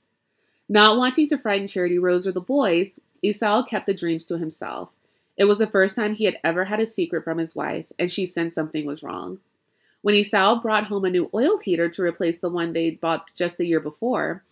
[0.69, 4.91] Not wanting to frighten Charity Rose or the boys, Esau kept the dreams to himself.
[5.37, 8.11] It was the first time he had ever had a secret from his wife, and
[8.11, 9.39] she sensed something was wrong.
[10.03, 13.59] When Esau brought home a new oil heater to replace the one they'd bought just
[13.59, 14.45] the year before,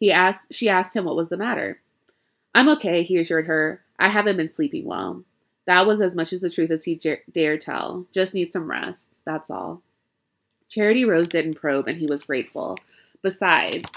[0.00, 1.80] he asked she asked him what was the matter.
[2.54, 3.82] I'm okay, he assured her.
[3.98, 5.22] I haven't been sleeping well.
[5.66, 7.00] That was as much as the truth as he
[7.32, 8.06] dared tell.
[8.12, 9.08] Just need some rest.
[9.24, 9.80] That's all.
[10.68, 12.78] Charity Rose didn't probe, and he was grateful.
[13.22, 13.88] Besides,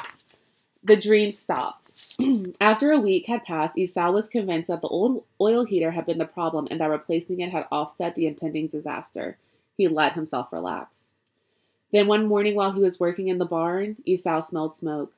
[0.83, 1.93] the dream stopped.
[2.61, 6.17] After a week had passed, Esau was convinced that the old oil heater had been
[6.17, 9.37] the problem and that replacing it had offset the impending disaster.
[9.75, 10.91] He let himself relax.
[11.91, 15.13] Then one morning while he was working in the barn, Esau smelled smoke.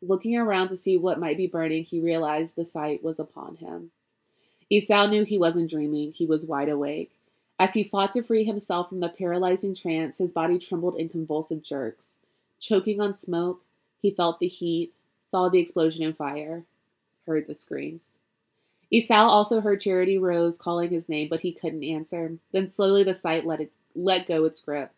[0.00, 3.90] Looking around to see what might be burning, he realized the sight was upon him.
[4.70, 7.10] Esau knew he wasn't dreaming, he was wide awake.
[7.58, 11.62] As he fought to free himself from the paralyzing trance, his body trembled in convulsive
[11.62, 12.04] jerks.
[12.60, 13.62] Choking on smoke,
[14.02, 14.92] he felt the heat,
[15.36, 16.64] saw the explosion and fire,
[17.26, 18.00] heard the screams.
[18.90, 22.38] Esau also heard Charity Rose calling his name, but he couldn't answer.
[22.52, 24.92] Then slowly the sight let it let go its grip.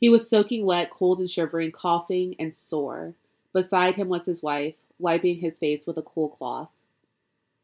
[0.00, 3.12] He was soaking wet, cold and shivering, coughing and sore.
[3.52, 6.70] Beside him was his wife, wiping his face with a cool cloth.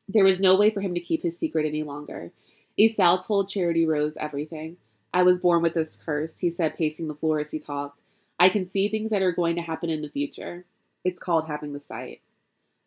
[0.06, 2.30] There was no way for him to keep his secret any longer.
[2.76, 4.76] Esau told Charity Rose everything.
[5.14, 7.98] I was born with this curse, he said, pacing the floor as he talked.
[8.38, 10.66] I can see things that are going to happen in the future.
[11.08, 12.20] It's called having the sight.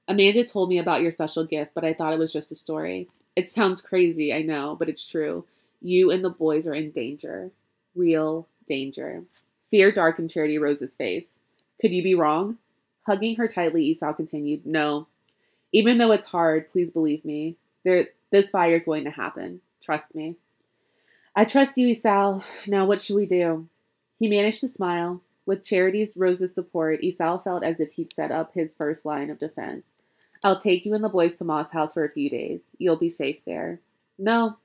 [0.08, 3.10] Amanda told me about your special gift, but I thought it was just a story.
[3.36, 5.44] It sounds crazy, I know, but it's true.
[5.82, 7.50] You and the boys are in danger.
[7.96, 9.24] Real danger.
[9.72, 11.30] Fear darkened Charity Rose's face.
[11.82, 12.60] Could you be wrong?
[13.08, 15.08] Hugging her tightly, Esau continued, No.
[15.72, 17.56] Even though it's hard, please believe me.
[17.84, 19.62] There, this fire is going to happen.
[19.82, 20.36] Trust me.
[21.36, 22.44] I trust you, Esau.
[22.68, 23.68] Now what should we do?
[24.20, 25.22] He managed to smile.
[25.52, 29.38] With Charity's Rose's support, Esau felt as if he'd set up his first line of
[29.38, 29.86] defense.
[30.46, 32.62] I'll take you and the boys to Ma's house for a few days.
[32.78, 33.82] You'll be safe there.
[34.18, 34.56] No,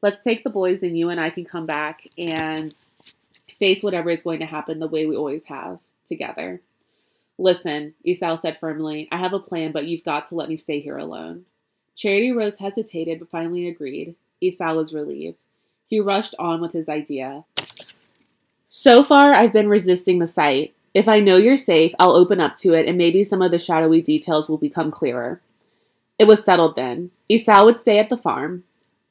[0.00, 2.72] let's take the boys and you and I can come back and
[3.58, 6.62] face whatever is going to happen the way we always have together.
[7.36, 10.80] Listen, Esau said firmly, I have a plan, but you've got to let me stay
[10.80, 11.44] here alone.
[11.96, 14.14] Charity Rose hesitated, but finally agreed.
[14.40, 15.36] Esau was relieved.
[15.86, 17.44] He rushed on with his idea.
[18.72, 20.74] So far, I've been resisting the sight.
[20.94, 23.58] If I know you're safe, I'll open up to it, and maybe some of the
[23.58, 25.40] shadowy details will become clearer.
[26.20, 27.10] It was settled then.
[27.28, 28.62] Esau would stay at the farm.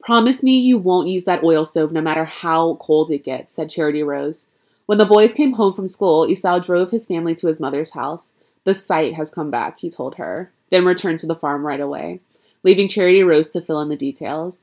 [0.02, 3.69] Promise me you won't use that oil stove no matter how cold it gets, said
[3.69, 4.45] Charity Rose.
[4.86, 8.24] When the boys came home from school, Esau drove his family to his mother's house.
[8.63, 12.22] The sight has come back, he told her, then returned to the farm right away,
[12.63, 14.58] leaving Charity Rose to fill in the details.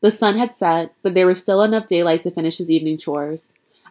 [0.00, 3.44] The sun had set, but there was still enough daylight to finish his evening chores.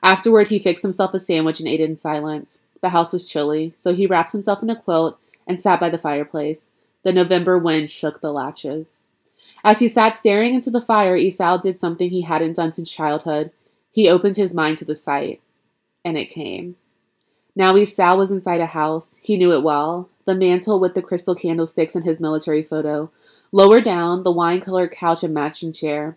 [0.07, 2.51] Afterward, he fixed himself a sandwich and ate it in silence.
[2.81, 5.97] The house was chilly, so he wrapped himself in a quilt and sat by the
[5.97, 6.61] fireplace.
[7.03, 8.85] The November wind shook the latches.
[9.65, 13.51] As he sat staring into the fire, Esau did something he hadn't done since childhood.
[13.91, 15.41] He opened his mind to the sight.
[16.05, 16.77] And it came.
[17.53, 19.13] Now Esau was inside a house.
[19.21, 20.07] He knew it well.
[20.23, 23.11] The mantel with the crystal candlesticks and his military photo.
[23.51, 26.15] Lower down, the wine colored couch and matching chair.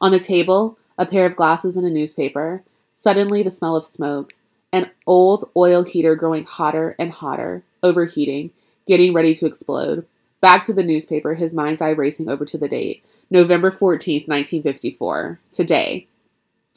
[0.00, 2.62] On the table, a pair of glasses and a newspaper.
[3.02, 4.32] Suddenly, the smell of smoke.
[4.72, 8.52] An old oil heater growing hotter and hotter, overheating,
[8.86, 10.06] getting ready to explode.
[10.40, 13.04] Back to the newspaper, his mind's eye racing over to the date.
[13.28, 15.40] November 14th, 1954.
[15.52, 16.06] Today.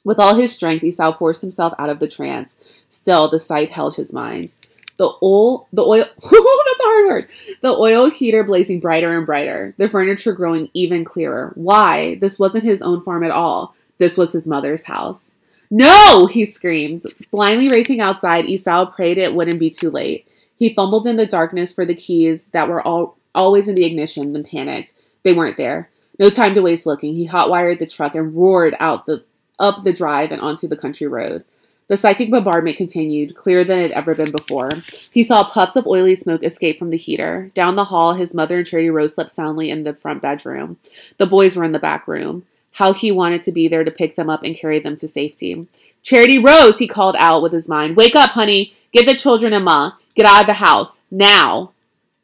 [0.03, 2.55] With all his strength, Esau forced himself out of the trance.
[2.89, 4.53] Still, the sight held his mind.
[4.97, 7.31] The oil, the oil, that's a hard word.
[7.61, 9.75] The oil heater blazing brighter and brighter.
[9.77, 11.51] The furniture growing even clearer.
[11.55, 12.15] Why?
[12.15, 13.75] This wasn't his own farm at all.
[13.99, 15.34] This was his mother's house.
[15.77, 16.25] No!
[16.25, 17.05] he screamed.
[17.31, 20.25] Blindly racing outside, Esau prayed it wouldn't be too late.
[20.57, 24.31] He fumbled in the darkness for the keys that were all, always in the ignition,
[24.31, 24.93] then panicked.
[25.23, 25.89] They weren't there.
[26.17, 27.15] No time to waste looking.
[27.15, 29.25] He hotwired the truck and roared out the
[29.59, 31.43] up the drive and onto the country road.
[31.89, 34.69] The psychic bombardment continued, clearer than it had ever been before.
[35.11, 37.51] He saw puffs of oily smoke escape from the heater.
[37.53, 40.77] Down the hall, his mother and Charity Rose slept soundly in the front bedroom.
[41.17, 42.45] The boys were in the back room.
[42.75, 45.65] How he wanted to be there to pick them up and carry them to safety.
[46.03, 47.95] Charity Rose, he called out with his mind.
[47.95, 48.73] Wake up, honey.
[48.91, 49.93] Get the children and Ma.
[50.13, 50.99] Get out of the house.
[51.09, 51.71] Now.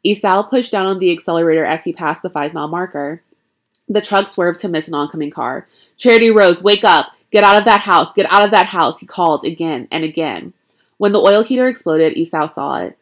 [0.04, 3.22] Esau pushed down on the accelerator as he passed the five mile marker.
[3.88, 5.68] The truck swerved to miss an oncoming car.
[5.96, 7.12] Charity Rose, wake up.
[7.30, 8.12] Get out of that house.
[8.12, 8.98] Get out of that house.
[8.98, 10.52] He called again and again.
[10.98, 12.98] When the oil heater exploded, Esau saw it.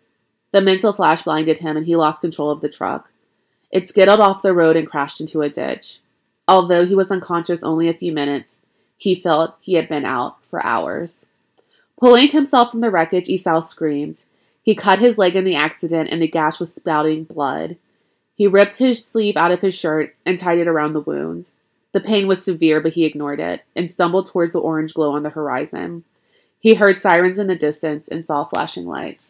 [0.52, 3.10] The mental flash blinded him and he lost control of the truck.
[3.72, 5.98] It skittled off the road and crashed into a ditch.
[6.50, 8.50] Although he was unconscious only a few minutes,
[8.98, 11.24] he felt he had been out for hours.
[11.96, 14.24] Pulling himself from the wreckage, Esau screamed.
[14.60, 17.76] He cut his leg in the accident and the gash was spouting blood.
[18.34, 21.46] He ripped his sleeve out of his shirt and tied it around the wound.
[21.92, 25.22] The pain was severe, but he ignored it and stumbled towards the orange glow on
[25.22, 26.02] the horizon.
[26.58, 29.22] He heard sirens in the distance and saw flashing lights.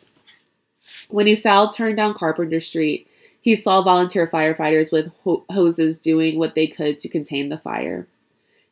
[1.10, 3.08] When Esau turned down Carpenter Street,
[3.40, 8.06] he saw volunteer firefighters with ho- hoses doing what they could to contain the fire.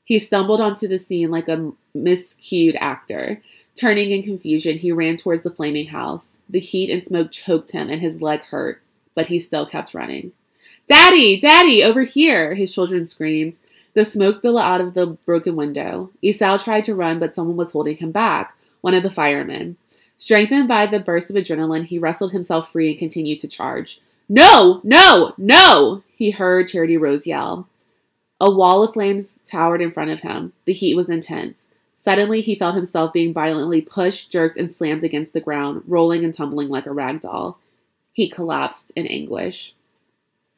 [0.05, 3.43] He stumbled onto the scene like a miscued actor.
[3.75, 6.29] Turning in confusion, he ran towards the flaming house.
[6.49, 8.83] The heat and smoke choked him and his leg hurt,
[9.15, 10.33] but he still kept running.
[10.87, 13.59] Daddy, Daddy, over here, his children screamed.
[13.95, 16.11] The smoke billowed out of the broken window.
[16.23, 19.77] Esau tried to run, but someone was holding him back, one of the firemen.
[20.17, 24.01] Strengthened by the burst of adrenaline, he wrestled himself free and continued to charge.
[24.29, 27.69] No, no, no, he heard Charity Rose yell.
[28.41, 30.53] A wall of flames towered in front of him.
[30.65, 31.67] The heat was intense.
[31.97, 36.35] Suddenly, he felt himself being violently pushed, jerked, and slammed against the ground, rolling and
[36.35, 37.59] tumbling like a rag doll.
[38.13, 39.75] He collapsed in anguish.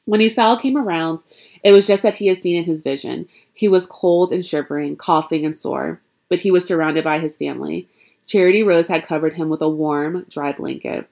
[0.05, 1.23] When Esau came around,
[1.63, 3.29] it was just as he had seen in his vision.
[3.55, 7.89] He was cold and shivering, coughing and sore, but he was surrounded by his family.
[8.27, 11.09] Charity Rose had covered him with a warm, dry blanket.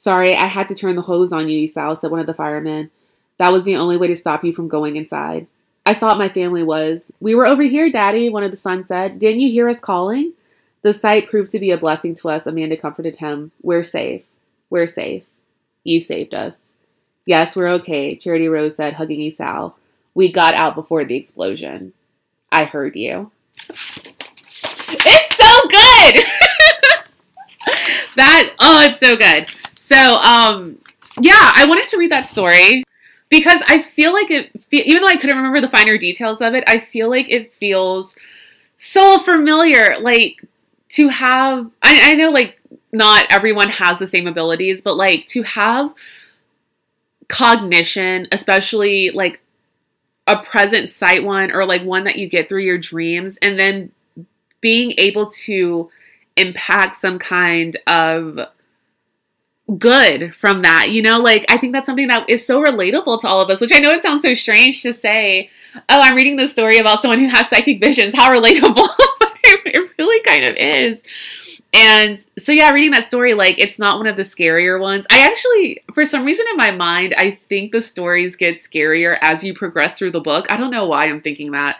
[0.00, 2.90] Sorry, I had to turn the hose on you, Esau, said one of the firemen.
[3.36, 5.46] That was the only way to stop you from going inside.
[5.84, 7.12] I thought my family was.
[7.20, 9.18] We were over here, Daddy, one of the sons said.
[9.18, 10.32] Didn't you hear us calling?
[10.80, 13.52] The sight proved to be a blessing to us, Amanda comforted him.
[13.60, 14.22] We're safe.
[14.70, 15.24] We're safe.
[15.84, 16.56] You saved us.
[17.26, 19.72] Yes, we're okay, Charity Rose said, hugging Esau.
[20.14, 21.92] We got out before the explosion.
[22.50, 23.32] I heard you.
[23.68, 26.24] It's so good!
[28.16, 29.54] that, oh, it's so good.
[29.90, 30.78] So, um,
[31.20, 32.84] yeah, I wanted to read that story
[33.28, 36.62] because I feel like it, even though I couldn't remember the finer details of it,
[36.68, 38.14] I feel like it feels
[38.76, 39.98] so familiar.
[39.98, 40.44] Like
[40.90, 42.60] to have, I, I know like
[42.92, 45.92] not everyone has the same abilities, but like to have
[47.28, 49.40] cognition, especially like
[50.28, 53.90] a present sight one or like one that you get through your dreams, and then
[54.60, 55.90] being able to
[56.36, 58.38] impact some kind of
[59.78, 60.90] good from that.
[60.90, 63.60] You know, like I think that's something that is so relatable to all of us,
[63.60, 67.02] which I know it sounds so strange to say, oh, I'm reading this story about
[67.02, 68.14] someone who has psychic visions.
[68.14, 68.74] How relatable.
[69.20, 71.02] but it really kind of is.
[71.72, 75.06] And so, yeah, reading that story, like, it's not one of the scarier ones.
[75.10, 79.44] I actually, for some reason in my mind, I think the stories get scarier as
[79.44, 80.50] you progress through the book.
[80.50, 81.78] I don't know why I'm thinking that,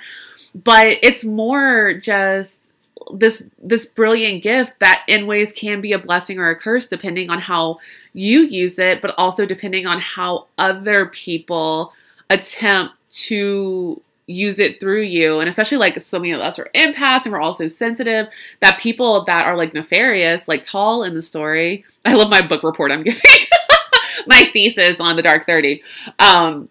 [0.54, 2.69] but it's more just
[3.14, 7.30] this this brilliant gift that in ways can be a blessing or a curse depending
[7.30, 7.78] on how
[8.12, 11.92] you use it but also depending on how other people
[12.30, 15.40] attempt to use it through you.
[15.40, 18.28] And especially like so many of us are empaths and we're also sensitive
[18.60, 22.62] that people that are like nefarious like tall in the story i love my book
[22.62, 23.20] report i'm giving.
[24.26, 25.82] My thesis on the dark 30
[26.18, 26.68] um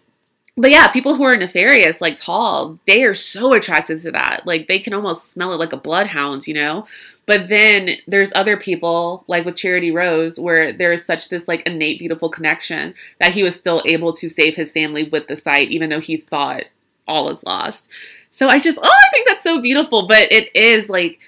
[0.56, 4.42] but yeah, people who are nefarious, like tall, they are so attracted to that.
[4.44, 6.86] Like they can almost smell it like a bloodhound, you know?
[7.26, 11.62] But then there's other people, like with Charity Rose, where there is such this like
[11.66, 15.70] innate beautiful connection that he was still able to save his family with the sight,
[15.70, 16.64] even though he thought
[17.06, 17.88] all is lost.
[18.30, 20.08] So I just, oh, I think that's so beautiful.
[20.08, 21.20] But it is like,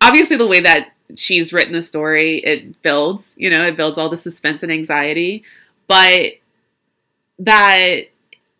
[0.00, 4.08] obviously, the way that she's written the story, it builds, you know, it builds all
[4.08, 5.44] the suspense and anxiety.
[5.86, 6.32] But
[7.38, 8.04] that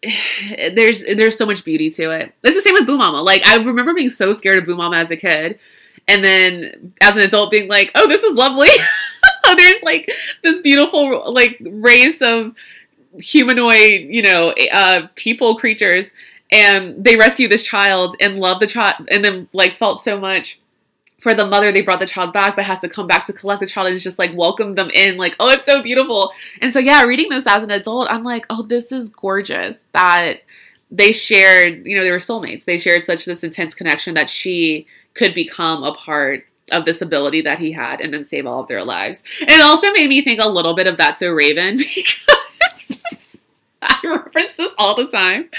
[0.75, 2.35] there's there's so much beauty to it.
[2.43, 3.23] It's the same with Boo Mama.
[3.23, 5.59] Like I remember being so scared of Boo Mama as a kid,
[6.09, 8.69] and then as an adult being like, "Oh, this is lovely."
[9.57, 10.11] there's like
[10.43, 12.55] this beautiful like race of
[13.19, 16.12] humanoid, you know, uh, people creatures,
[16.51, 20.61] and they rescue this child and love the child, and then like felt so much
[21.23, 23.61] for the mother, they brought the child back, but has to come back to collect
[23.61, 26.33] the child and just like welcome them in, like, oh, it's so beautiful.
[26.61, 30.39] And so, yeah, reading this as an adult, I'm like, oh, this is gorgeous that
[30.91, 32.65] they shared, you know, they were soulmates.
[32.65, 37.43] They shared such this intense connection that she could become a part of this ability
[37.43, 39.23] that he had and then save all of their lives.
[39.41, 43.41] It also made me think a little bit of That's So Raven because
[43.83, 45.51] I reference this all the time,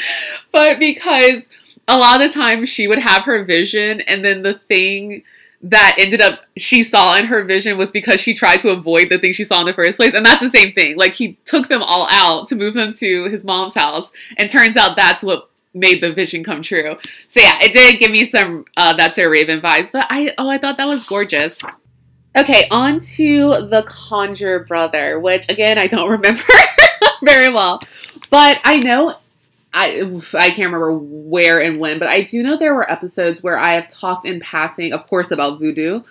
[0.52, 1.47] but because
[1.88, 5.23] a lot of the times she would have her vision and then the thing
[5.63, 9.17] that ended up she saw in her vision was because she tried to avoid the
[9.17, 10.13] thing she saw in the first place.
[10.13, 10.97] And that's the same thing.
[10.97, 14.12] Like he took them all out to move them to his mom's house.
[14.38, 16.97] And turns out that's what made the vision come true.
[17.30, 19.91] So yeah, it did give me some uh, that's a Raven vibes.
[19.91, 21.60] But I oh I thought that was gorgeous.
[22.36, 26.43] Okay, on to the Conjure Brother, which again I don't remember
[27.23, 27.80] very well.
[28.30, 29.15] But I know
[29.73, 33.57] I I can't remember where and when, but I do know there were episodes where
[33.57, 36.01] I have talked in passing, of course, about voodoo,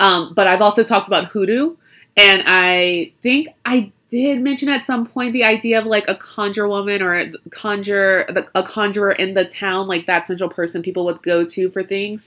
[0.00, 1.76] um, but I've also talked about hoodoo,
[2.16, 6.66] and I think I did mention at some point the idea of like a conjure
[6.66, 11.22] woman or a conjure a conjurer in the town, like that central person people would
[11.22, 12.26] go to for things.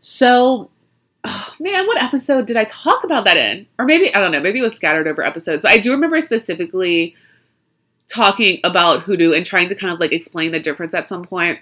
[0.00, 0.70] So,
[1.24, 3.66] oh, man, what episode did I talk about that in?
[3.78, 6.20] Or maybe I don't know, maybe it was scattered over episodes, but I do remember
[6.20, 7.16] specifically
[8.08, 11.58] talking about hoodoo and trying to kind of like explain the difference at some point.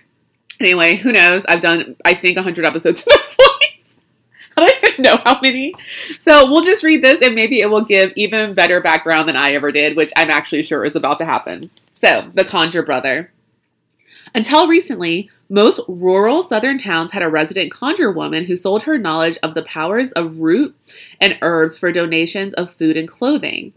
[0.60, 1.44] Anyway, who knows?
[1.48, 3.64] I've done, I think, 100 episodes at this point.
[4.56, 5.74] I don't even know how many.
[6.20, 9.52] So we'll just read this and maybe it will give even better background than I
[9.52, 11.70] ever did, which I'm actually sure is about to happen.
[11.92, 13.32] So, the Conjure Brother.
[14.34, 19.38] Until recently, most rural southern towns had a resident conjure woman who sold her knowledge
[19.42, 20.74] of the powers of root
[21.20, 23.72] and herbs for donations of food and clothing.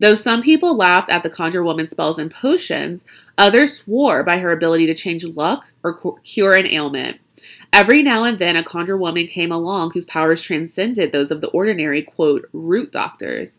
[0.00, 3.04] Though some people laughed at the conjure woman's spells and potions,
[3.36, 7.18] others swore by her ability to change luck or cure an ailment.
[7.72, 11.48] Every now and then, a conjure woman came along whose powers transcended those of the
[11.48, 13.58] ordinary, quote, root doctors.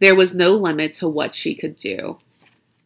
[0.00, 2.18] There was no limit to what she could do.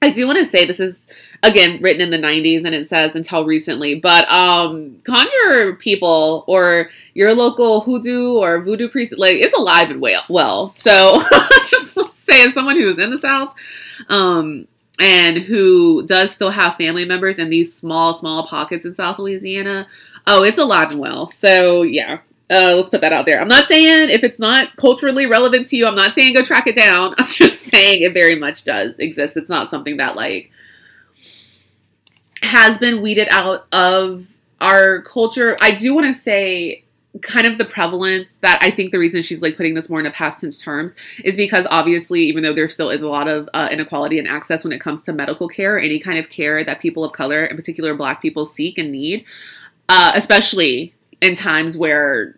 [0.03, 1.07] I do want to say this is
[1.43, 6.91] again written in the 90s and it says until recently, but um conjure people or
[7.14, 10.24] your local hoodoo or voodoo priest like it's alive and well.
[10.28, 10.68] well.
[10.68, 11.20] So
[11.68, 13.55] just saying someone who's in the south
[14.09, 14.66] um
[15.01, 19.86] and who does still have family members in these small small pockets in South Louisiana,
[20.26, 21.28] oh, it's alive and well.
[21.30, 22.18] So yeah,
[22.51, 23.41] uh, let's put that out there.
[23.41, 26.66] I'm not saying if it's not culturally relevant to you, I'm not saying go track
[26.66, 27.14] it down.
[27.18, 29.36] I'm just saying it very much does exist.
[29.36, 30.51] It's not something that like
[32.43, 34.26] has been weeded out of
[34.61, 35.57] our culture.
[35.61, 36.84] I do want to say
[37.22, 40.07] kind of the prevalence that I think the reason she's like putting this more in
[40.07, 43.49] a past tense terms is because obviously, even though there still is a lot of
[43.53, 46.80] uh, inequality and access when it comes to medical care, any kind of care that
[46.80, 49.24] people of color, in particular Black people, seek and need,
[49.88, 52.36] uh, especially in times where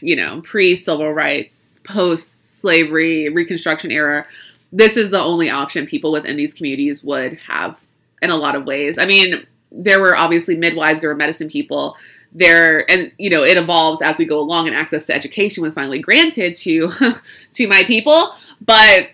[0.00, 4.26] you know, pre civil rights, post slavery, Reconstruction era,
[4.72, 7.78] this is the only option people within these communities would have
[8.22, 8.98] in a lot of ways.
[8.98, 11.96] I mean, there were obviously midwives, there were medicine people.
[12.32, 15.74] There and you know it evolves as we go along, and access to education was
[15.74, 16.88] finally granted to
[17.54, 18.32] to my people.
[18.64, 19.08] But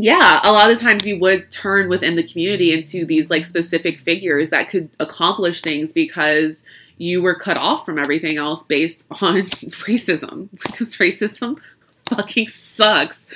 [0.00, 3.98] yeah, a lot of times you would turn within the community into these like specific
[3.98, 6.64] figures that could accomplish things because
[6.98, 11.58] you were cut off from everything else based on racism because racism
[12.08, 13.26] fucking sucks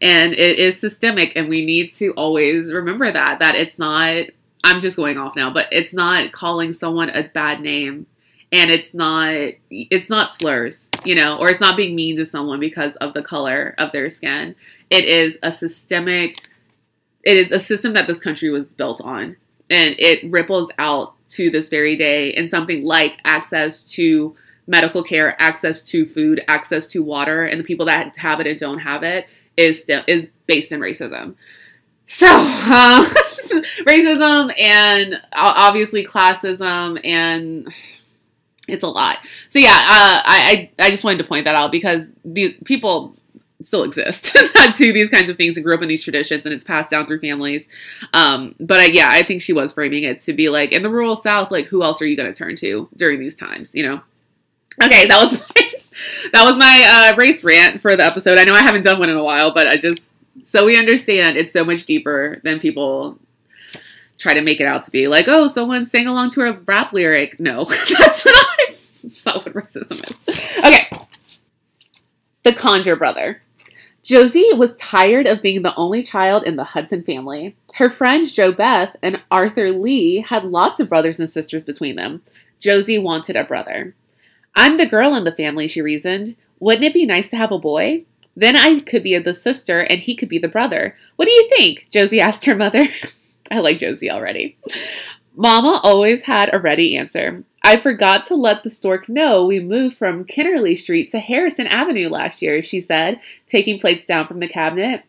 [0.00, 4.24] and it is systemic and we need to always remember that that it's not
[4.66, 8.06] I'm just going off now but it's not calling someone a bad name
[8.52, 9.32] and it's not
[9.70, 13.22] it's not slurs you know or it's not being mean to someone because of the
[13.22, 14.54] color of their skin
[14.90, 16.36] it is a systemic
[17.22, 19.36] it is a system that this country was built on
[19.70, 24.36] and it ripples out to this very day in something like access to
[24.66, 28.58] medical care, access to food, access to water, and the people that have it and
[28.58, 31.34] don't have it is still is based in racism.
[32.06, 33.04] So, uh,
[33.84, 37.72] racism and obviously classism, and
[38.68, 39.18] it's a lot.
[39.48, 43.16] So yeah, uh, I I just wanted to point that out because the people
[43.62, 46.54] still exist that do these kinds of things and grew up in these traditions and
[46.54, 47.68] it's passed down through families.
[48.12, 50.90] Um, but I, yeah, I think she was framing it to be like in the
[50.90, 53.74] rural South, like who else are you going to turn to during these times?
[53.74, 54.00] You know.
[54.82, 55.72] Okay, that was my,
[56.32, 58.38] that was my uh, race rant for the episode.
[58.38, 60.02] I know I haven't done one in a while, but I just
[60.42, 63.18] so we understand it's so much deeper than people
[64.18, 65.08] try to make it out to be.
[65.08, 67.38] Like, oh, someone sang along to a rap lyric.
[67.40, 67.64] No,
[67.98, 68.46] that's not.
[68.58, 70.58] That's not what racism is.
[70.58, 70.88] Okay.
[72.44, 73.42] The Conjure Brother.
[74.02, 77.56] Josie was tired of being the only child in the Hudson family.
[77.74, 82.22] Her friends Jo Beth and Arthur Lee had lots of brothers and sisters between them.
[82.60, 83.96] Josie wanted a brother.
[84.54, 86.36] I'm the girl in the family, she reasoned.
[86.60, 88.04] Wouldn't it be nice to have a boy?
[88.36, 90.96] Then I could be the sister and he could be the brother.
[91.16, 91.86] What do you think?
[91.90, 92.86] Josie asked her mother.
[93.50, 94.58] I like Josie already.
[95.34, 97.44] Mama always had a ready answer.
[97.62, 102.08] I forgot to let the stork know we moved from Kennerly Street to Harrison Avenue
[102.08, 105.02] last year, she said, taking plates down from the cabinet.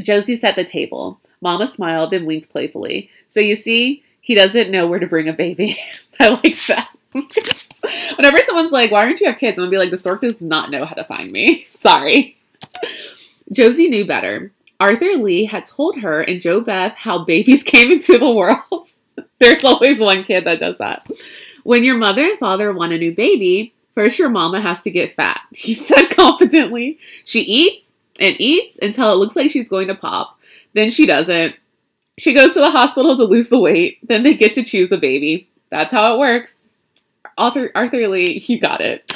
[0.00, 1.20] Josie set the table.
[1.40, 3.10] Mama smiled and winked playfully.
[3.28, 5.78] So you see, he doesn't know where to bring a baby.
[6.20, 6.88] I like that.
[8.16, 9.58] Whenever someone's like, why aren't you have kids?
[9.58, 11.64] I'm gonna be like, the stork does not know how to find me.
[11.68, 12.38] Sorry.
[13.52, 14.52] Josie knew better.
[14.80, 18.88] Arthur Lee had told her and Jo Beth how babies came into the world.
[19.40, 21.08] There's always one kid that does that.
[21.62, 25.14] When your mother and father want a new baby, first your mama has to get
[25.14, 26.98] fat, he said confidently.
[27.24, 27.86] She eats
[28.20, 30.38] and eats until it looks like she's going to pop.
[30.74, 31.56] Then she doesn't.
[32.18, 33.98] She goes to the hospital to lose the weight.
[34.06, 35.48] Then they get to choose a baby.
[35.70, 36.54] That's how it works.
[37.36, 39.12] Arthur, Arthur Lee, you got it.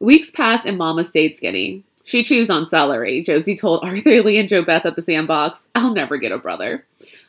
[0.00, 1.84] Weeks passed and Mama stayed skinny.
[2.04, 5.68] She chews on celery, Josie told Arthur Lee and Jo Beth at the sandbox.
[5.74, 6.84] I'll never get a brother.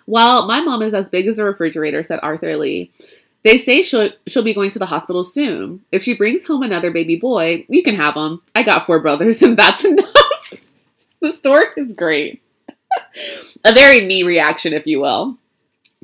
[0.06, 2.92] Well, my mom is as big as a refrigerator, said Arthur Lee.
[3.44, 5.82] They say she'll she'll be going to the hospital soon.
[5.92, 8.42] If she brings home another baby boy, you can have him.
[8.56, 10.54] I got four brothers, and that's enough.
[11.22, 12.42] the story is great.
[13.66, 15.38] a very me reaction, if you will.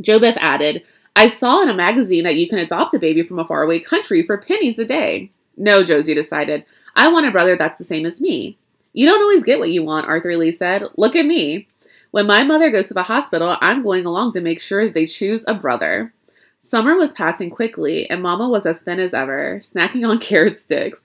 [0.02, 0.84] Jo Beth added,
[1.16, 4.26] I saw in a magazine that you can adopt a baby from a faraway country
[4.26, 5.32] for pennies a day.
[5.58, 6.66] No, Josie decided.
[6.96, 8.58] I want a brother that's the same as me.
[8.94, 10.84] You don't always get what you want, Arthur Lee said.
[10.98, 11.68] Look at me.
[12.12, 15.44] When my mother goes to the hospital, I'm going along to make sure they choose
[15.48, 16.14] a brother.
[16.62, 21.02] Summer was passing quickly, and Mama was as thin as ever, snacking on carrot sticks.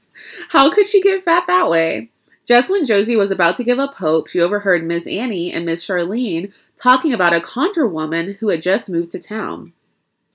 [0.49, 2.11] How could she get fat that way?
[2.47, 5.87] Just when Josie was about to give up hope, she overheard Miss Annie and Miss
[5.87, 9.73] Charlene talking about a conjure woman who had just moved to town.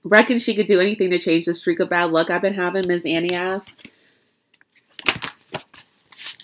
[0.04, 2.88] Reckon she could do anything to change the streak of bad luck I've been having,
[2.88, 3.88] Miss Annie asked.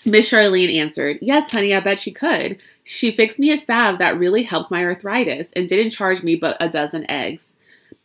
[0.06, 2.58] Miss Charlene answered, Yes, honey, I bet she could.
[2.84, 6.56] She fixed me a salve that really helped my arthritis and didn't charge me but
[6.60, 7.54] a dozen eggs.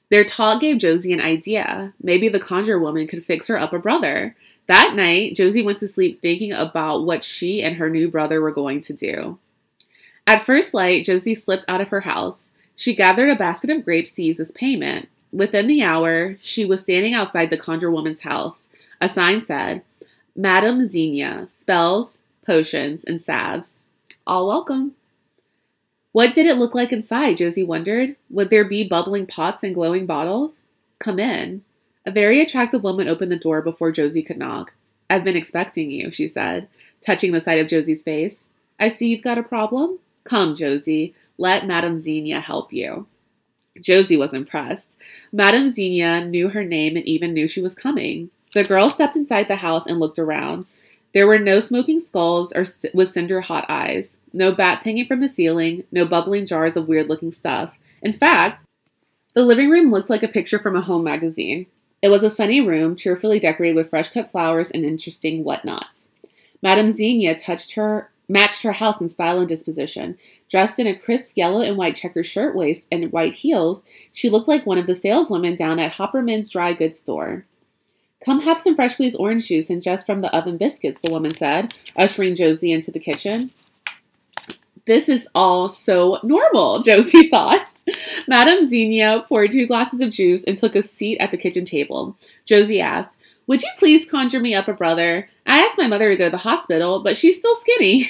[0.10, 1.94] Their talk gave Josie an idea.
[2.02, 4.36] Maybe the conjure woman could fix her up a brother.
[4.66, 8.52] That night, Josie went to sleep thinking about what she and her new brother were
[8.52, 9.38] going to do.
[10.26, 12.50] At first light, Josie slipped out of her house.
[12.76, 15.08] She gathered a basket of grapes to use as payment.
[15.32, 18.64] Within the hour, she was standing outside the conjure woman's house.
[19.00, 19.84] A sign said,
[20.36, 23.84] Madame Xenia, spells, potions, and salves.
[24.26, 24.94] All welcome.
[26.14, 27.38] What did it look like inside?
[27.38, 28.16] Josie wondered.
[28.30, 30.52] Would there be bubbling pots and glowing bottles?
[31.00, 31.64] Come in.
[32.06, 34.74] A very attractive woman opened the door before Josie could knock.
[35.10, 36.68] I've been expecting you, she said,
[37.06, 38.46] touching the side of Josie's face.
[38.80, 40.00] I see you've got a problem.
[40.24, 43.08] Come, Josie, let Madame Xenia help you.
[43.80, 44.90] Josie was impressed.
[45.32, 48.30] Madame Xenia knew her name and even knew she was coming.
[48.54, 50.66] The girl stepped inside the house and looked around.
[51.14, 55.30] There were no smoking skulls or with cinder hot eyes, no bats hanging from the
[55.30, 57.74] ceiling, no bubbling jars of weird looking stuff.
[58.02, 58.66] In fact,
[59.34, 61.66] the living room looked like a picture from a home magazine.
[62.02, 66.10] It was a sunny room, cheerfully decorated with fresh cut flowers and interesting whatnots.
[66.62, 70.18] Madame Xenia touched her matched her house in style and disposition.
[70.50, 73.84] Dressed in a crisp yellow and white checkered shirtwaist and white heels,
[74.14, 77.46] she looked like one of the saleswomen down at Hopperman's dry goods store.
[78.24, 81.34] Come have some fresh squeezed orange juice and just from the oven biscuits, the woman
[81.34, 83.52] said, ushering Josie into the kitchen.
[84.86, 87.66] This is all so normal, Josie thought.
[88.28, 92.16] Madame Xenia poured two glasses of juice and took a seat at the kitchen table.
[92.46, 93.18] Josie asked,
[93.48, 95.30] Would you please conjure me up a brother?
[95.48, 98.10] I asked my mother to go to the hospital, but she's still skinny.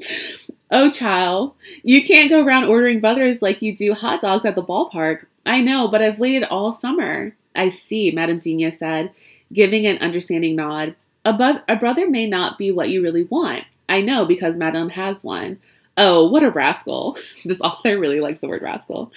[0.70, 4.64] oh, child, you can't go around ordering brothers like you do hot dogs at the
[4.64, 5.26] ballpark.
[5.44, 7.34] I know, but I've waited all summer.
[7.54, 9.12] I see, Madame Xenia said,
[9.52, 10.94] giving an understanding nod.
[11.24, 13.64] A, bu- a brother may not be what you really want.
[13.88, 15.58] I know because Madame has one.
[15.96, 17.18] Oh, what a rascal.
[17.44, 19.12] This author really likes the word rascal.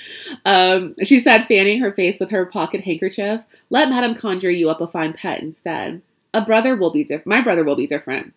[0.46, 4.82] Um, she said, fanning her face with her pocket handkerchief, let Madame conjure you up
[4.82, 6.02] a fine pet instead.
[6.34, 7.28] A brother will be different.
[7.28, 8.34] My brother will be different.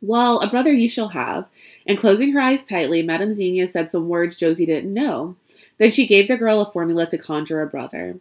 [0.00, 1.46] Well, a brother you shall have.
[1.86, 5.36] And closing her eyes tightly, Madame Xenia said some words Josie didn't know.
[5.78, 8.16] Then she gave the girl a formula to conjure a brother.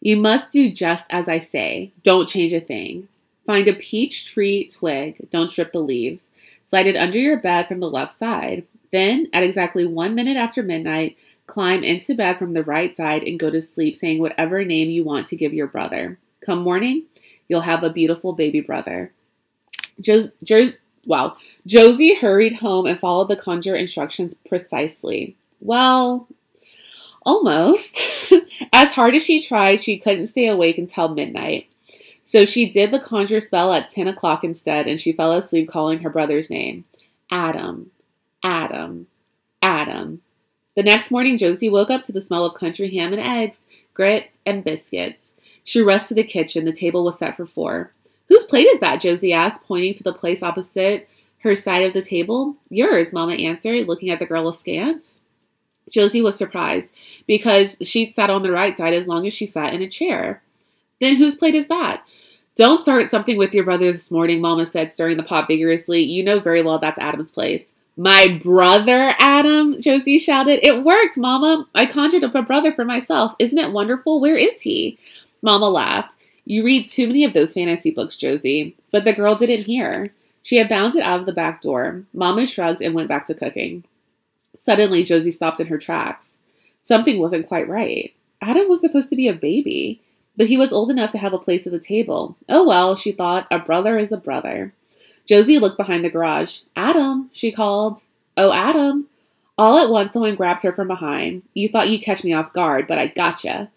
[0.00, 1.92] You must do just as I say.
[2.02, 3.08] Don't change a thing.
[3.46, 5.30] Find a peach tree twig.
[5.30, 6.22] Don't strip the leaves.
[6.70, 8.66] Slide it under your bed from the left side.
[8.92, 13.40] Then, at exactly one minute after midnight, climb into bed from the right side and
[13.40, 16.18] go to sleep saying whatever name you want to give your brother.
[16.44, 17.04] Come morning,
[17.48, 19.12] you'll have a beautiful baby brother.
[20.00, 20.72] Jo- jo-
[21.06, 21.36] wow.
[21.66, 25.36] Josie hurried home and followed the conjure instructions precisely.
[25.60, 26.28] Well,
[27.28, 28.00] almost.
[28.72, 31.68] as hard as she tried, she couldn't stay awake until midnight.
[32.24, 35.98] So she did the conjure spell at 10 o'clock instead, and she fell asleep calling
[36.00, 36.84] her brother's name
[37.30, 37.90] Adam,
[38.42, 39.06] Adam,
[39.60, 40.22] Adam.
[40.74, 44.34] The next morning, Josie woke up to the smell of country ham and eggs, grits,
[44.46, 45.32] and biscuits.
[45.64, 46.64] She rushed to the kitchen.
[46.64, 47.92] The table was set for four.
[48.28, 49.02] Whose plate is that?
[49.02, 51.08] Josie asked, pointing to the place opposite
[51.40, 52.56] her side of the table.
[52.70, 55.17] Yours, Mama answered, looking at the girl askance.
[55.90, 56.92] Josie was surprised
[57.26, 60.42] because she'd sat on the right side as long as she sat in a chair.
[61.00, 62.02] Then whose plate is that?
[62.56, 66.02] Don't start something with your brother this morning, Mama said, stirring the pot vigorously.
[66.02, 67.66] You know very well that's Adam's place.
[67.96, 70.66] My brother, Adam, Josie shouted.
[70.66, 71.66] It worked, Mama.
[71.74, 73.34] I conjured up a brother for myself.
[73.38, 74.20] Isn't it wonderful?
[74.20, 74.98] Where is he?
[75.42, 76.16] Mama laughed.
[76.44, 78.76] You read too many of those fantasy books, Josie.
[78.90, 80.06] But the girl didn't hear.
[80.42, 82.04] She had bounded out of the back door.
[82.14, 83.84] Mama shrugged and went back to cooking.
[84.58, 86.34] Suddenly, Josie stopped in her tracks.
[86.82, 88.12] Something wasn't quite right.
[88.42, 90.02] Adam was supposed to be a baby
[90.38, 92.36] but he was old enough to have a place at the table.
[92.48, 94.72] Oh well, she thought, a brother is a brother.
[95.26, 96.60] Josie looked behind the garage.
[96.76, 98.02] Adam, she called.
[98.36, 99.08] Oh, Adam.
[99.58, 101.42] All at once, someone grabbed her from behind.
[101.52, 103.68] You thought you'd catch me off guard, but I gotcha.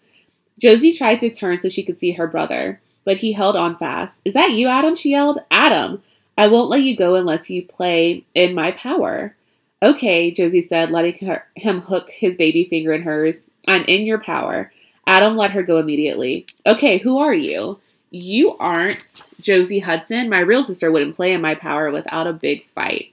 [0.60, 4.14] Josie tried to turn so she could see her brother, but he held on fast.
[4.24, 4.94] Is that you, Adam?
[4.94, 5.40] she yelled.
[5.50, 6.00] Adam,
[6.38, 9.34] I won't let you go unless you play in my power.
[9.82, 13.38] Okay, Josie said, letting her, him hook his baby finger in hers.
[13.66, 14.72] I'm in your power.
[15.06, 16.46] Adam let her go immediately.
[16.64, 17.80] Okay, who are you?
[18.10, 19.02] You aren't
[19.40, 20.28] Josie Hudson.
[20.28, 23.12] My real sister wouldn't play in my power without a big fight.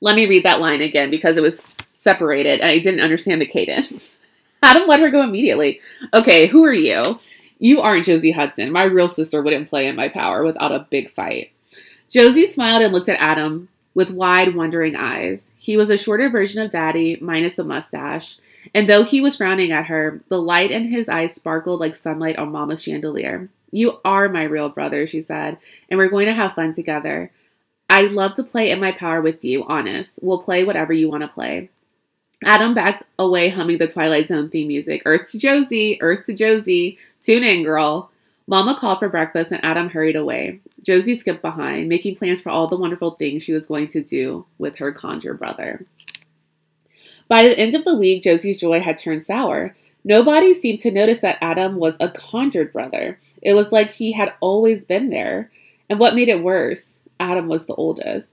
[0.00, 3.46] Let me read that line again because it was separated and I didn't understand the
[3.46, 4.16] cadence.
[4.62, 5.80] Adam let her go immediately.
[6.14, 7.18] Okay, who are you?
[7.58, 8.70] You aren't Josie Hudson.
[8.70, 11.52] My real sister wouldn't play in my power without a big fight.
[12.10, 15.50] Josie smiled and looked at Adam with wide, wondering eyes.
[15.66, 18.38] He was a shorter version of Daddy, minus a mustache.
[18.72, 22.38] And though he was frowning at her, the light in his eyes sparkled like sunlight
[22.38, 23.48] on Mama's chandelier.
[23.72, 25.58] You are my real brother, she said,
[25.90, 27.32] and we're going to have fun together.
[27.90, 30.14] I'd love to play in my power with you, honest.
[30.22, 31.68] We'll play whatever you want to play.
[32.44, 35.02] Adam backed away humming the Twilight Zone theme music.
[35.04, 36.96] Earth to Josie, Earth to Josie.
[37.20, 38.12] Tune in, girl.
[38.46, 40.60] Mama called for breakfast and Adam hurried away.
[40.82, 44.46] Josie skipped behind, making plans for all the wonderful things she was going to do
[44.58, 45.84] with her conjure brother.
[47.28, 49.74] By the end of the week, Josie's joy had turned sour.
[50.04, 53.18] Nobody seemed to notice that Adam was a conjured brother.
[53.42, 55.50] It was like he had always been there.
[55.90, 58.28] And what made it worse, Adam was the oldest.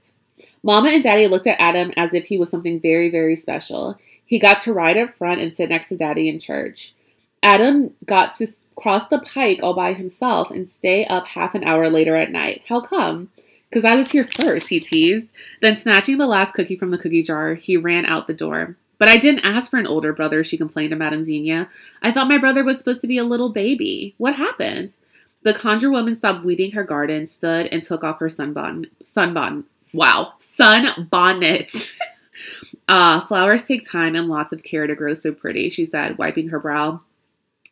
[0.61, 3.97] Mama and Daddy looked at Adam as if he was something very, very special.
[4.25, 6.93] He got to ride up front and sit next to Daddy in church.
[7.43, 11.89] Adam got to cross the pike all by himself and stay up half an hour
[11.89, 12.63] later at night.
[12.67, 13.29] How come?
[13.69, 15.27] Because I was here first, he teased.
[15.61, 18.77] Then, snatching the last cookie from the cookie jar, he ran out the door.
[18.97, 21.69] But I didn't ask for an older brother, she complained to Madame Xenia.
[22.01, 24.15] I thought my brother was supposed to be a little baby.
[24.17, 24.93] What happened?
[25.41, 28.89] The conjure woman stopped weeding her garden, stood, and took off her sunbonnet.
[29.03, 29.65] Sunbonnet.
[29.91, 30.33] Wow.
[30.39, 31.97] Sunbonnet.
[32.87, 36.47] uh, flowers take time and lots of care to grow so pretty, she said, wiping
[36.49, 37.01] her brow.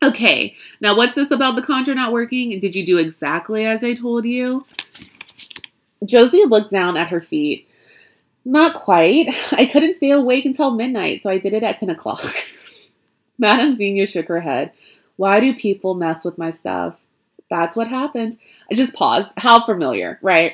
[0.04, 2.60] Okay, now what's this about the conjure not working?
[2.60, 4.66] Did you do exactly as I told you?
[6.04, 7.68] Josie looked down at her feet.
[8.43, 9.28] Not quite.
[9.52, 12.24] I couldn't stay awake until midnight, so I did it at 10 o'clock.
[13.38, 14.72] Madame Xenia shook her head.
[15.18, 16.95] Why do people mess with my stuff?
[17.52, 18.39] That's what happened.
[18.72, 19.32] I just paused.
[19.38, 20.54] How familiar, right?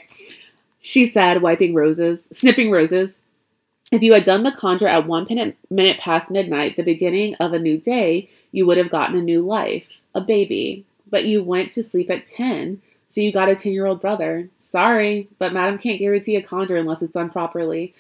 [0.82, 3.20] She said, wiping roses, snipping roses.
[3.92, 5.28] If you had done the conjure at one
[5.70, 9.42] minute past midnight, the beginning of a new day, you would have gotten a new
[9.42, 10.86] life, a baby.
[11.10, 14.50] But you went to sleep at 10, so you got a 10 year old brother.
[14.60, 17.94] Sorry, but Madam can't guarantee a conjure unless it's done properly.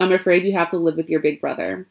[0.00, 1.86] I'm afraid you have to live with your big brother.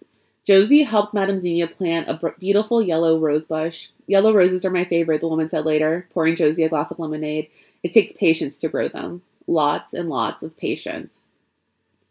[0.45, 3.88] Josie helped Madame Xenia plant a beautiful yellow rose bush.
[4.07, 7.49] Yellow roses are my favorite, the woman said later, pouring Josie a glass of lemonade.
[7.82, 9.22] It takes patience to grow them.
[9.47, 11.11] Lots and lots of patience.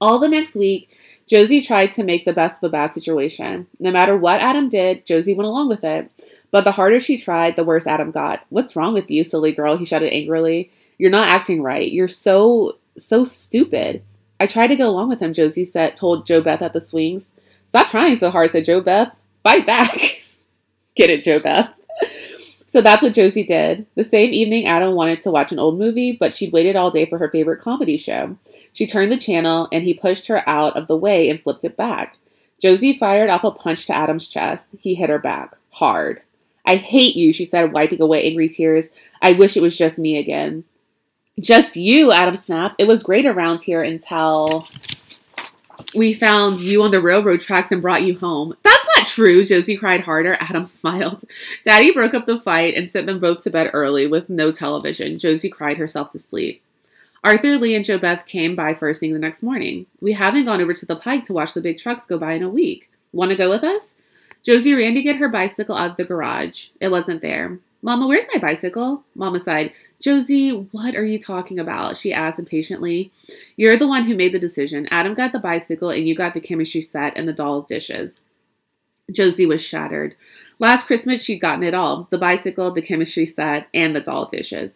[0.00, 0.88] All the next week,
[1.32, 3.66] Josie tried to make the best of a bad situation.
[3.80, 6.10] No matter what Adam did, Josie went along with it.
[6.50, 8.44] But the harder she tried, the worse Adam got.
[8.50, 9.78] What's wrong with you, silly girl?
[9.78, 10.70] He shouted angrily.
[10.98, 11.90] You're not acting right.
[11.90, 14.02] You're so, so stupid.
[14.40, 17.30] I tried to get along with him, Josie said, told Jo Beth at the swings.
[17.70, 19.10] Stop trying so hard, said Jo Beth.
[19.42, 20.20] Fight back.
[20.96, 21.70] get it, Jo Beth.
[22.66, 23.86] so that's what Josie did.
[23.94, 27.06] The same evening, Adam wanted to watch an old movie, but she'd waited all day
[27.06, 28.36] for her favorite comedy show.
[28.72, 31.76] She turned the channel, and he pushed her out of the way and flipped it
[31.76, 32.16] back.
[32.60, 34.66] Josie fired off a punch to Adam's chest.
[34.78, 35.56] He hit her back.
[35.70, 36.22] Hard.
[36.64, 38.90] I hate you, she said, wiping away angry tears.
[39.20, 40.64] I wish it was just me again.
[41.40, 42.76] Just you, Adam snapped.
[42.78, 44.66] It was great around here until
[45.94, 48.54] we found you on the railroad tracks and brought you home.
[48.62, 50.36] That's not true, Josie cried harder.
[50.40, 51.24] Adam smiled.
[51.64, 55.18] Daddy broke up the fight and sent them both to bed early with no television.
[55.18, 56.62] Josie cried herself to sleep.
[57.24, 59.86] Arthur Lee and Jo Beth came by first thing the next morning.
[60.00, 62.42] We haven't gone over to the pike to watch the big trucks go by in
[62.42, 62.90] a week.
[63.12, 63.94] Want to go with us?
[64.42, 66.68] Josie ran to get her bicycle out of the garage.
[66.80, 67.60] It wasn't there.
[67.80, 69.04] Mama, where's my bicycle?
[69.14, 69.72] Mama sighed.
[70.00, 71.96] Josie, what are you talking about?
[71.96, 73.12] She asked impatiently.
[73.56, 74.88] You're the one who made the decision.
[74.90, 78.20] Adam got the bicycle and you got the chemistry set and the doll dishes.
[79.12, 80.16] Josie was shattered.
[80.58, 84.72] Last Christmas, she'd gotten it all the bicycle, the chemistry set, and the doll dishes.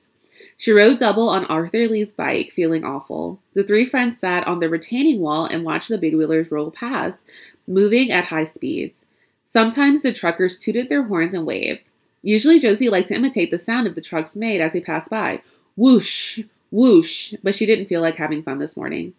[0.59, 3.41] She rode double on Arthur Lee's bike, feeling awful.
[3.55, 7.19] The three friends sat on the retaining wall and watched the big wheelers roll past,
[7.67, 9.05] moving at high speeds.
[9.49, 11.91] Sometimes the truckers tooted their horns and waved.
[12.23, 15.43] Usually Josie liked to imitate the sound of the trucks made as they passed by.
[15.77, 16.41] Whoosh,
[16.71, 19.15] whoosh, but she didn't feel like having fun this morning.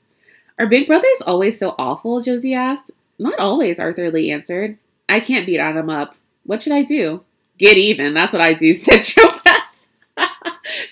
[0.60, 2.22] Are big brothers always so awful?
[2.22, 2.92] Josie asked.
[3.20, 4.78] Not always, Arthur Lee answered.
[5.08, 6.16] I can't beat Adam up.
[6.46, 7.24] What should I do?
[7.58, 9.47] Get even, that's what I do, said Jo Beth.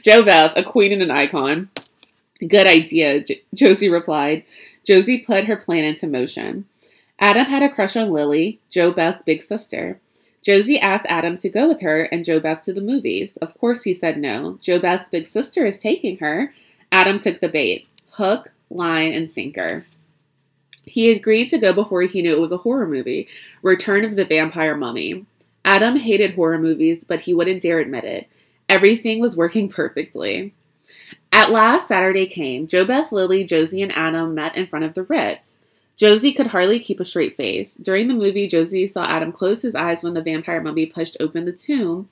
[0.06, 1.68] Jo Beth, a queen and an icon.
[2.40, 4.44] Good idea, J- Josie replied.
[4.84, 6.66] Josie put her plan into motion.
[7.18, 10.00] Adam had a crush on Lily, Jo Beth's big sister.
[10.44, 13.32] Josie asked Adam to go with her and Jo Beth to the movies.
[13.42, 14.60] Of course, he said no.
[14.62, 16.54] Jo Beth's big sister is taking her.
[16.92, 19.88] Adam took the bait hook, line, and sinker.
[20.84, 23.28] He agreed to go before he knew it was a horror movie
[23.64, 25.26] Return of the Vampire Mummy.
[25.66, 28.30] Adam hated horror movies, but he wouldn't dare admit it.
[28.70, 30.54] Everything was working perfectly.
[31.32, 32.68] At last, Saturday came.
[32.68, 35.58] Jo Beth, Lily, Josie, and Adam met in front of the Ritz.
[35.98, 37.76] Josie could hardly keep a straight face.
[37.76, 41.46] During the movie, Josie saw Adam close his eyes when the vampire mummy pushed open
[41.46, 42.10] the tomb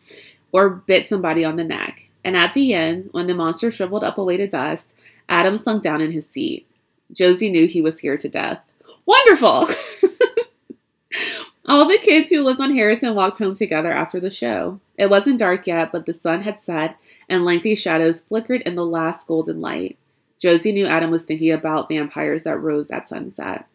[0.51, 2.03] or bit somebody on the neck.
[2.23, 4.89] And at the end, when the monster shriveled up away to dust,
[5.27, 6.67] Adam slunk down in his seat.
[7.11, 8.59] Josie knew he was scared to death.
[9.05, 9.67] Wonderful!
[11.65, 14.79] All the kids who lived on Harrison walked home together after the show.
[14.97, 18.85] It wasn't dark yet, but the sun had set and lengthy shadows flickered in the
[18.85, 19.97] last golden light.
[20.39, 23.65] Josie knew Adam was thinking about vampires that rose at sunset.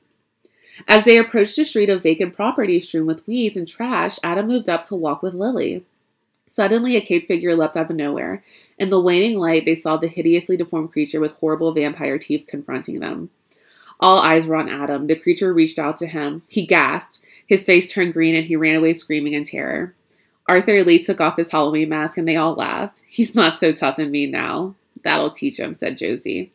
[0.87, 4.69] As they approached a street of vacant property strewn with weeds and trash, Adam moved
[4.69, 5.85] up to walk with Lily.
[6.51, 8.45] Suddenly, a caged figure leapt out of nowhere.
[8.79, 13.01] In the waning light, they saw the hideously deformed creature with horrible vampire teeth confronting
[13.01, 13.31] them.
[14.01, 15.07] All eyes were on Adam.
[15.07, 16.43] The creature reached out to him.
[16.47, 17.19] He gasped.
[17.47, 19.95] His face turned green and he ran away screaming in terror.
[20.49, 23.03] Arthur Lee took off his Halloween mask and they all laughed.
[23.07, 24.75] He's not so tough and mean now.
[25.05, 26.53] That'll teach him, said Josie.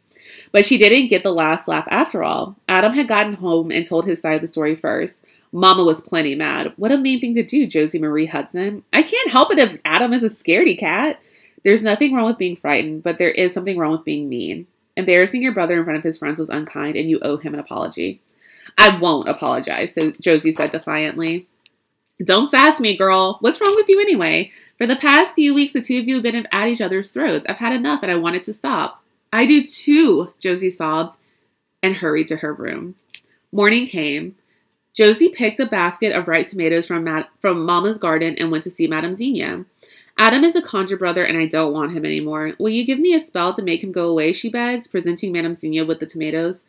[0.52, 2.56] But she didn't get the last laugh after all.
[2.68, 5.16] Adam had gotten home and told his side of the story first.
[5.52, 6.74] Mama was plenty mad.
[6.78, 8.84] What a mean thing to do, Josie Marie Hudson.
[8.92, 11.20] I can't help it if Adam is a scaredy cat.
[11.64, 14.66] There's nothing wrong with being frightened, but there is something wrong with being mean.
[14.98, 17.60] Embarrassing your brother in front of his friends was unkind, and you owe him an
[17.60, 18.22] apology.
[18.78, 21.48] I won't apologize, so Josie said defiantly.
[22.24, 23.38] Don't sass me, girl.
[23.42, 24.52] What's wrong with you anyway?
[24.78, 27.46] For the past few weeks, the two of you have been at each other's throats.
[27.48, 29.04] I've had enough and I wanted to stop.
[29.32, 31.18] I do too, Josie sobbed
[31.82, 32.96] and hurried to her room.
[33.52, 34.36] Morning came.
[34.94, 38.70] Josie picked a basket of ripe tomatoes from, Ma- from Mama's garden and went to
[38.70, 39.66] see Madame Xenia.
[40.18, 42.54] Adam is a conjure brother and I don't want him anymore.
[42.60, 44.34] Will you give me a spell to make him go away?
[44.34, 46.62] she begged, presenting Madame Xenia with the tomatoes.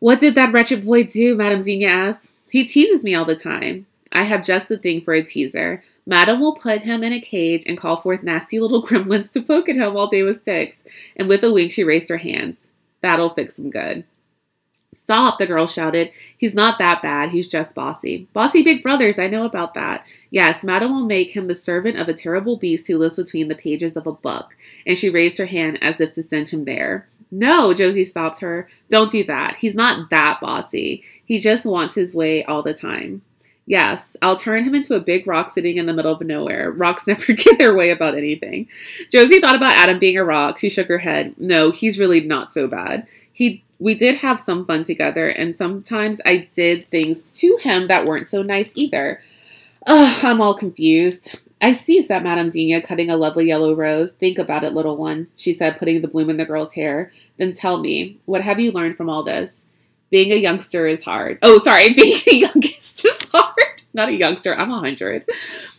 [0.00, 1.36] What did that wretched boy do?
[1.36, 2.32] Madame Xenia asked.
[2.50, 3.86] He teases me all the time.
[4.14, 5.82] I have just the thing for a teaser.
[6.06, 9.68] Madam will put him in a cage and call forth nasty little gremlins to poke
[9.68, 10.78] at him all day with sticks.
[11.16, 12.56] And with a wink, she raised her hands.
[13.00, 14.04] That'll fix him good.
[14.94, 16.12] Stop, the girl shouted.
[16.38, 17.30] He's not that bad.
[17.30, 18.28] He's just bossy.
[18.32, 20.04] Bossy big brothers, I know about that.
[20.30, 23.56] Yes, Madam will make him the servant of a terrible beast who lives between the
[23.56, 24.56] pages of a book.
[24.86, 27.08] And she raised her hand as if to send him there.
[27.32, 28.68] No, Josie stopped her.
[28.90, 29.56] Don't do that.
[29.56, 31.02] He's not that bossy.
[31.24, 33.22] He just wants his way all the time.
[33.66, 36.70] Yes, I'll turn him into a big rock sitting in the middle of nowhere.
[36.70, 38.68] Rocks never get their way about anything.
[39.10, 40.58] Josie thought about Adam being a rock.
[40.58, 41.34] She shook her head.
[41.38, 43.06] No, he's really not so bad.
[43.32, 48.06] He we did have some fun together, and sometimes I did things to him that
[48.06, 49.20] weren't so nice either.
[49.86, 51.36] Ugh, I'm all confused.
[51.60, 54.12] I see, said Madame Xenia, cutting a lovely yellow rose.
[54.12, 57.12] Think about it, little one, she said, putting the bloom in the girl's hair.
[57.38, 59.63] Then tell me, what have you learned from all this?
[60.14, 61.40] Being a youngster is hard.
[61.42, 63.82] Oh, sorry, being the youngest is hard.
[63.94, 65.28] Not a youngster, I'm a hundred.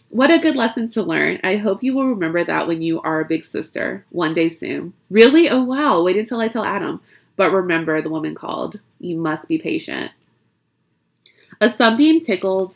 [0.09, 1.39] What a good lesson to learn.
[1.41, 4.91] I hope you will remember that when you are a big sister, one day soon.
[5.09, 5.49] Really?
[5.49, 6.03] Oh, wow.
[6.03, 6.99] Wait until I tell Adam.
[7.38, 8.77] But remember, the woman called.
[8.99, 10.11] You must be patient.
[11.61, 12.75] A sunbeam tickled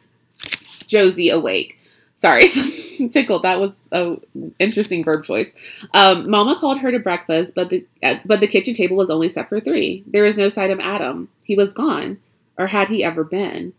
[0.88, 1.78] Josie awake.
[2.20, 2.48] Sorry,
[3.12, 3.44] tickled.
[3.44, 4.16] That was a
[4.60, 5.52] interesting verb choice.
[5.94, 9.28] Um, Mama called her to breakfast, but the uh, but the kitchen table was only
[9.28, 10.06] set for three.
[10.08, 11.28] There was no sight of Adam.
[11.50, 12.20] He was gone,
[12.60, 13.74] or had he ever been?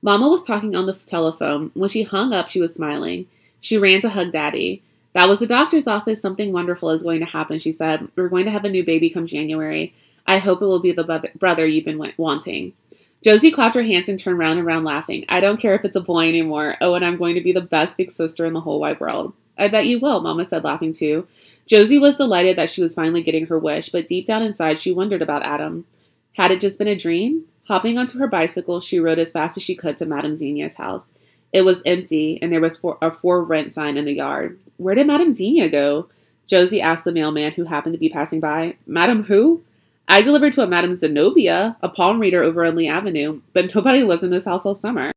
[0.00, 1.72] Mama was talking on the telephone.
[1.74, 3.26] When she hung up, she was smiling.
[3.58, 4.80] She ran to hug Daddy.
[5.12, 6.22] That was the doctor's office.
[6.22, 8.06] Something wonderful is going to happen, she said.
[8.14, 9.92] We're going to have a new baby come January.
[10.24, 12.74] I hope it will be the brother you've been wanting.
[13.24, 15.24] Josie clapped her hands and turned round and round laughing.
[15.28, 16.76] I don't care if it's a boy anymore.
[16.80, 19.32] Oh, and I'm going to be the best big sister in the whole wide world.
[19.58, 21.26] I bet you will, Mama said, laughing too.
[21.66, 24.92] Josie was delighted that she was finally getting her wish, but deep down inside she
[24.92, 25.86] wondered about Adam.
[26.36, 27.44] Had it just been a dream?
[27.66, 31.04] Hopping onto her bicycle, she rode as fast as she could to Madame Xenia's house.
[31.52, 34.58] It was empty, and there was for- a for rent sign in the yard.
[34.76, 36.08] Where did Madame Xenia go?
[36.46, 38.76] Josie asked the mailman who happened to be passing by.
[38.86, 39.62] Madame who?
[40.06, 44.02] I delivered to a Madame Zenobia, a palm reader over on Lee Avenue, but nobody
[44.04, 45.12] lived in this house all summer.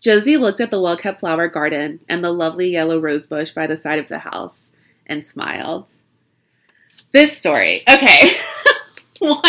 [0.00, 3.66] Josie looked at the well kept flower garden and the lovely yellow rose bush by
[3.66, 4.70] the side of the house
[5.06, 5.86] and smiled.
[7.10, 7.82] This story.
[7.90, 8.32] Okay.
[9.18, 9.42] One,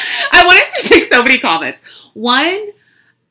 [0.32, 1.82] I wanted to pick so many comments.
[2.14, 2.70] One,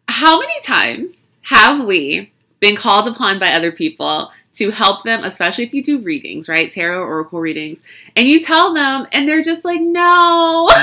[0.07, 5.63] how many times have we been called upon by other people to help them, especially
[5.63, 6.70] if you do readings, right?
[6.70, 7.82] Tarot, oracle readings,
[8.15, 10.70] and you tell them, and they're just like, no.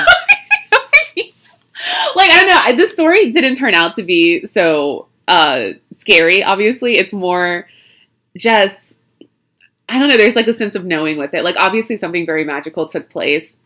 [2.17, 2.83] like, I don't know.
[2.83, 6.97] The story didn't turn out to be so uh, scary, obviously.
[6.97, 7.69] It's more
[8.37, 8.97] just,
[9.89, 11.45] I don't know, there's like a sense of knowing with it.
[11.45, 13.57] Like, obviously, something very magical took place.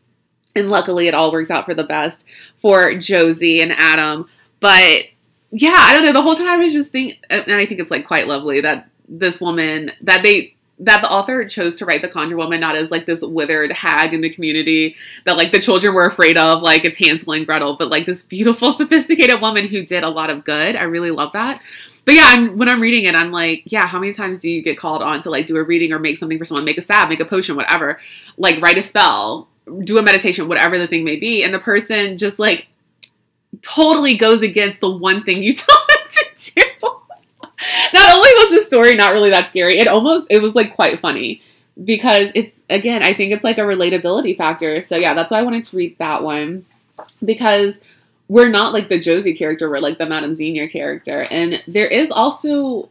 [0.57, 2.27] And luckily, it all worked out for the best
[2.61, 4.29] for Josie and Adam.
[4.61, 5.05] But
[5.53, 6.13] yeah, I don't know.
[6.13, 8.89] The whole time I was just thinking, and I think it's like quite lovely that
[9.09, 12.91] this woman that they that the author chose to write the conjure woman not as
[12.91, 14.97] like this withered hag in the community
[15.27, 18.23] that like the children were afraid of like it's hansel and gretel but like this
[18.23, 21.61] beautiful sophisticated woman who did a lot of good i really love that
[22.07, 24.63] but yeah I'm, when i'm reading it i'm like yeah how many times do you
[24.63, 26.83] get called on to like do a reading or make something for someone make a
[26.83, 28.01] salve make a potion whatever
[28.39, 29.50] like write a spell
[29.85, 32.67] do a meditation whatever the thing may be and the person just like
[33.63, 36.63] totally goes against the one thing you tell them to do
[37.93, 41.01] not only was the story not really that scary, it almost it was like quite
[41.01, 41.43] funny
[41.83, 44.81] because it's again, I think it's like a relatability factor.
[44.83, 46.65] So yeah, that's why I wanted to read that one
[47.25, 47.81] because
[48.29, 51.23] we're not like the Josie character, we're like the Madame Xenia character.
[51.31, 52.89] And there is also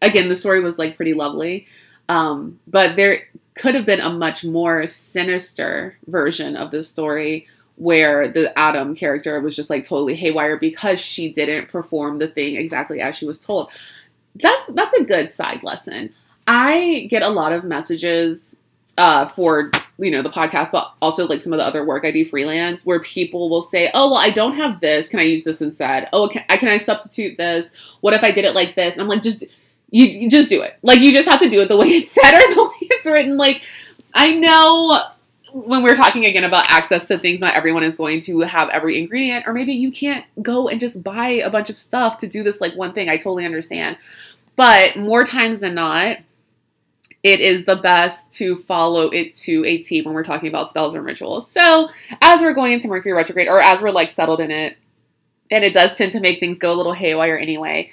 [0.00, 1.66] again, the story was like pretty lovely.
[2.08, 7.46] Um, but there could have been a much more sinister version of the story
[7.76, 12.56] where the Adam character was just like totally haywire because she didn't perform the thing
[12.56, 13.70] exactly as she was told.
[14.36, 16.14] That's that's a good side lesson.
[16.46, 18.56] I get a lot of messages
[18.98, 22.10] uh, for you know the podcast, but also like some of the other work I
[22.10, 25.08] do freelance, where people will say, "Oh, well, I don't have this.
[25.08, 26.08] Can I use this instead?
[26.12, 27.72] Oh, can I, can I substitute this?
[28.00, 29.44] What if I did it like this?" And I'm like, just
[29.92, 30.76] you, you just do it.
[30.82, 33.06] Like you just have to do it the way it's said or the way it's
[33.06, 33.36] written.
[33.36, 33.62] Like
[34.12, 35.00] I know
[35.52, 38.98] when we're talking again about access to things, not everyone is going to have every
[38.98, 42.42] ingredient, or maybe you can't go and just buy a bunch of stuff to do
[42.42, 43.08] this like one thing.
[43.08, 43.98] I totally understand.
[44.56, 46.18] But more times than not,
[47.22, 50.94] it is the best to follow it to a T when we're talking about spells
[50.94, 51.48] and rituals.
[51.50, 51.90] So,
[52.20, 54.76] as we're going into Mercury retrograde, or as we're like settled in it,
[55.50, 57.90] and it does tend to make things go a little haywire anyway,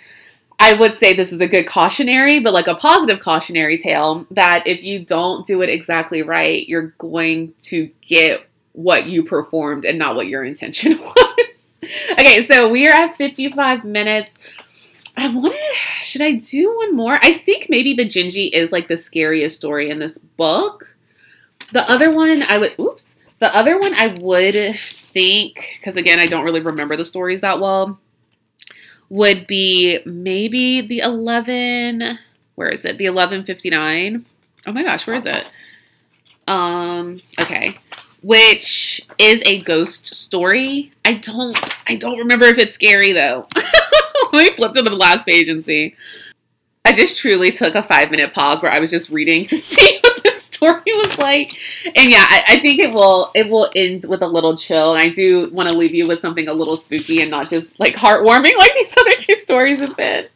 [0.60, 4.68] I would say this is a good cautionary, but like a positive cautionary tale that
[4.68, 8.42] if you don't do it exactly right, you're going to get
[8.74, 11.46] what you performed and not what your intention was.
[12.12, 14.38] okay, so we are at 55 minutes.
[15.16, 15.60] I want to.
[16.04, 17.20] Should I do one more?
[17.22, 20.96] I think maybe the Gingi is like the scariest story in this book.
[21.72, 22.78] The other one, I would.
[22.80, 23.10] Oops.
[23.40, 27.62] The other one, I would think, because again, I don't really remember the stories that
[27.62, 27.98] well
[29.10, 32.20] would be maybe the 11
[32.56, 32.98] where is it?
[32.98, 34.26] The 1159
[34.66, 35.50] oh my gosh where is it?
[36.48, 37.78] Um okay.
[38.22, 40.92] Which is a ghost story.
[41.06, 41.58] I don't
[41.88, 43.48] i don't remember if it's scary though.
[44.34, 45.96] Let me flip to the last page and see.
[46.86, 50.00] I just truly took a five minute pause where i was just reading to see
[50.02, 51.58] what this story was like.
[51.96, 54.94] And yeah, I, I, think it will it will end with a little chill.
[54.94, 57.80] And I do want to leave you with something a little spooky and not just
[57.80, 60.28] like heartwarming like these other two stories have been.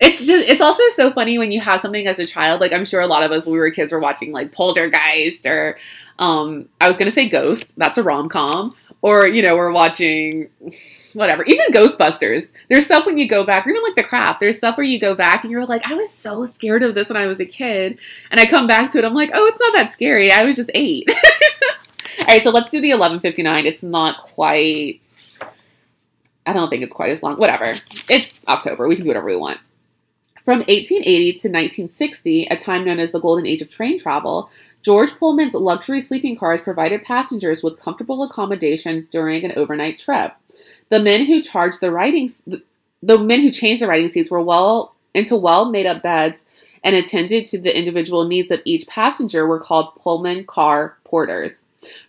[0.00, 2.60] It's just it's also so funny when you have something as a child.
[2.60, 5.44] Like I'm sure a lot of us when we were kids were watching like Poltergeist
[5.46, 5.78] or
[6.18, 7.74] um I was gonna say Ghost.
[7.76, 8.74] That's a rom com.
[9.02, 10.50] Or you know we're watching
[11.18, 11.44] whatever.
[11.44, 12.52] Even Ghostbusters.
[12.68, 14.40] There's stuff when you go back, or even like The Craft.
[14.40, 17.08] There's stuff where you go back and you're like, I was so scared of this
[17.08, 17.98] when I was a kid,
[18.30, 19.04] and I come back to it.
[19.04, 20.32] I'm like, oh, it's not that scary.
[20.32, 21.08] I was just eight.
[22.20, 23.66] All right, so let's do the 1159.
[23.66, 25.02] It's not quite.
[26.46, 27.36] I don't think it's quite as long.
[27.36, 27.74] Whatever.
[28.08, 28.88] It's October.
[28.88, 29.60] We can do whatever we want.
[30.44, 34.50] From 1880 to 1960, a time known as the golden age of train travel,
[34.82, 40.32] George Pullman's luxury sleeping cars provided passengers with comfortable accommodations during an overnight trip.
[40.90, 42.30] The men who charged the riding,
[43.02, 46.42] the men who changed the writing seats were well into well made up beds
[46.84, 51.56] and attended to the individual needs of each passenger were called Pullman car porters.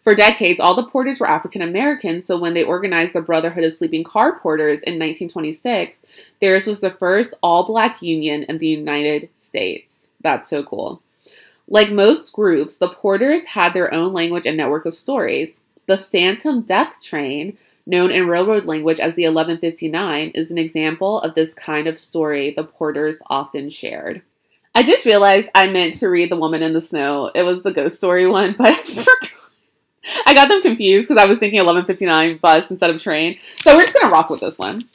[0.03, 3.73] For decades, all the porters were African Americans, so when they organized the Brotherhood of
[3.73, 6.01] Sleeping Car Porters in 1926,
[6.41, 9.91] theirs was the first all black union in the United States.
[10.21, 11.01] That's so cool.
[11.67, 15.59] Like most groups, the porters had their own language and network of stories.
[15.86, 17.57] The Phantom Death Train
[17.89, 22.53] known in railroad language as the 1159, is an example of this kind of story
[22.55, 24.21] the porters often shared.
[24.75, 27.31] I just realized I meant to read The Woman in the Snow.
[27.33, 28.75] It was the ghost story one, but
[30.25, 33.39] I got them confused because I was thinking 1159 bus instead of train.
[33.57, 34.87] So we're just going to rock with this one.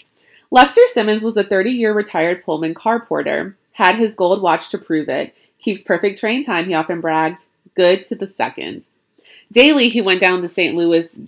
[0.52, 4.78] Lester Simmons was a 30 year retired Pullman car porter, had his gold watch to
[4.78, 8.84] prove it, keeps perfect train time, he often bragged, good to the second.
[9.50, 10.76] Daily, he went down to St.
[10.76, 11.18] Louis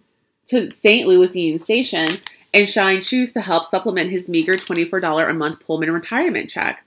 [0.47, 1.07] to St.
[1.07, 2.09] Louis Union Station
[2.55, 6.85] and shined shoes to help supplement his meager $24 a month Pullman retirement check.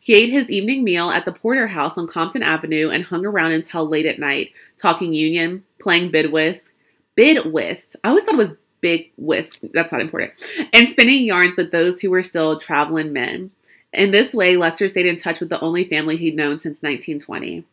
[0.00, 3.52] He ate his evening meal at the Porter House on Compton Avenue and hung around
[3.52, 6.72] until late at night, talking union, playing bid whist,
[7.14, 7.94] bid whist.
[8.02, 9.60] I always thought it was big whist.
[9.72, 10.32] That's not important.
[10.72, 13.52] And spinning yarns with those who were still traveling men.
[13.92, 17.64] In this way, Lester stayed in touch with the only family he'd known since 1920.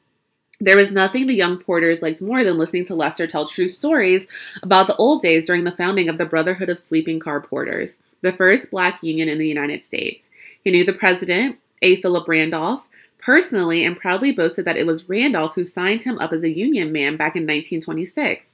[0.61, 4.27] There was nothing the young Porters liked more than listening to Lester tell true stories
[4.61, 8.33] about the old days during the founding of the Brotherhood of Sleeping Car Porters, the
[8.33, 10.25] first black union in the United States.
[10.61, 12.01] He knew the president, A.
[12.01, 12.85] Philip Randolph,
[13.19, 16.91] personally and proudly boasted that it was Randolph who signed him up as a union
[16.91, 18.49] man back in 1926.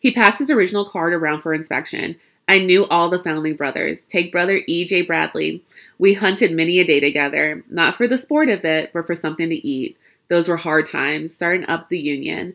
[0.00, 2.16] He passed his original card around for inspection.
[2.46, 4.02] I knew all the founding brothers.
[4.02, 5.02] Take brother E.J.
[5.02, 5.62] Bradley.
[5.98, 9.48] We hunted many a day together, not for the sport of it, but for something
[9.48, 9.96] to eat.
[10.28, 12.54] Those were hard times, starting up the union.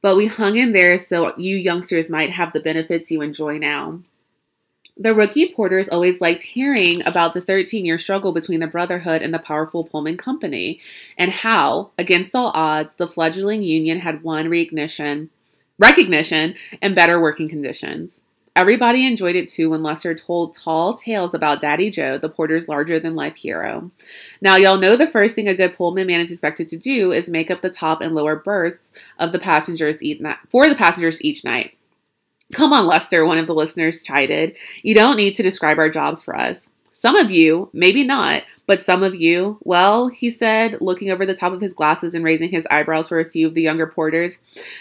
[0.00, 4.00] But we hung in there so you youngsters might have the benefits you enjoy now.
[5.00, 9.32] The rookie porters always liked hearing about the 13 year struggle between the Brotherhood and
[9.32, 10.80] the powerful Pullman Company,
[11.16, 15.30] and how, against all odds, the fledgling union had won recognition,
[15.78, 18.20] recognition and better working conditions.
[18.58, 22.98] Everybody enjoyed it too when Lester told tall tales about Daddy Joe, the porter's larger
[22.98, 23.88] than life hero.
[24.40, 27.28] Now, y'all know the first thing a good Pullman man is expected to do is
[27.28, 28.90] make up the top and lower berths
[29.20, 31.78] of the passengers each night, for the passengers each night.
[32.52, 34.56] Come on, Lester, one of the listeners chided.
[34.82, 36.68] You don't need to describe our jobs for us.
[36.90, 41.34] Some of you, maybe not, but some of you, well, he said, looking over the
[41.34, 44.36] top of his glasses and raising his eyebrows for a few of the younger porters.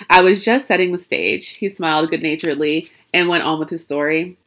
[0.10, 1.52] I was just setting the stage.
[1.52, 4.38] He smiled good naturedly and went on with his story.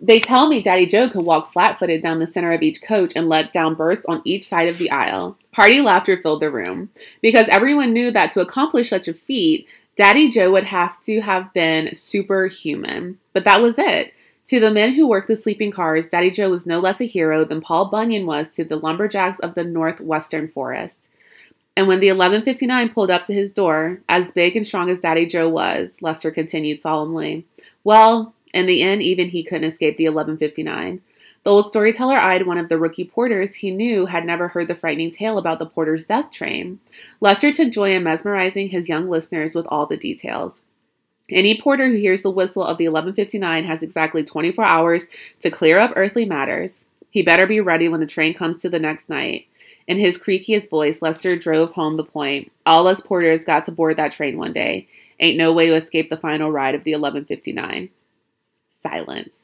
[0.00, 3.12] They tell me Daddy Joe could walk flat footed down the center of each coach
[3.14, 5.38] and let down bursts on each side of the aisle.
[5.52, 6.90] Hearty laughter filled the room
[7.22, 11.52] because everyone knew that to accomplish such a feat, Daddy Joe would have to have
[11.52, 13.18] been superhuman.
[13.32, 14.14] But that was it.
[14.48, 17.44] To the men who worked the sleeping cars, Daddy Joe was no less a hero
[17.44, 21.00] than Paul Bunyan was to the lumberjacks of the northwestern forest.
[21.76, 25.26] And when the 1159 pulled up to his door, as big and strong as Daddy
[25.26, 27.44] Joe was, Lester continued solemnly,
[27.84, 31.02] well, in the end, even he couldn't escape the 1159.
[31.44, 34.74] The old storyteller eyed one of the rookie porters he knew had never heard the
[34.74, 36.80] frightening tale about the porter's death train.
[37.20, 40.58] Lester took joy in mesmerizing his young listeners with all the details.
[41.30, 45.08] Any porter who hears the whistle of the 1159 has exactly 24 hours
[45.40, 46.84] to clear up earthly matters.
[47.10, 49.46] He better be ready when the train comes to the next night.
[49.86, 52.52] In his creakiest voice, Lester drove home the point.
[52.66, 54.88] All us porters got to board that train one day.
[55.20, 57.90] Ain't no way to escape the final ride of the 1159.
[58.82, 59.34] Silence.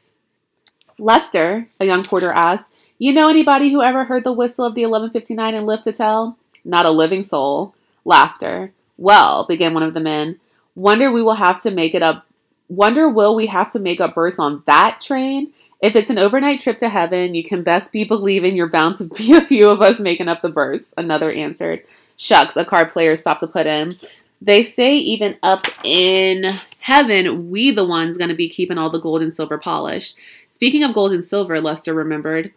[0.98, 2.66] Lester, a young porter asked,
[2.98, 6.38] You know anybody who ever heard the whistle of the 1159 and lived to tell?
[6.64, 7.74] Not a living soul.
[8.04, 8.72] Laughter.
[8.96, 10.38] Well, began one of the men,
[10.74, 12.26] wonder we will have to make it up.
[12.68, 15.52] Wonder will we have to make up berths on that train?
[15.80, 19.04] If it's an overnight trip to heaven, you can best be believing you're bound to
[19.16, 20.94] be a few of us making up the berths.
[20.96, 21.84] Another answered.
[22.16, 23.98] Shucks, a card player stopped to put in.
[24.40, 29.00] They say even up in heaven, we the ones going to be keeping all the
[29.00, 30.16] gold and silver polished.
[30.50, 32.52] Speaking of gold and silver, Lester remembered,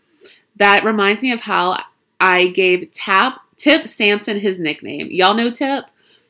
[0.58, 1.82] that reminds me of how
[2.20, 5.08] I gave Tap Tip Sampson his nickname.
[5.10, 5.86] Y'all know Tip?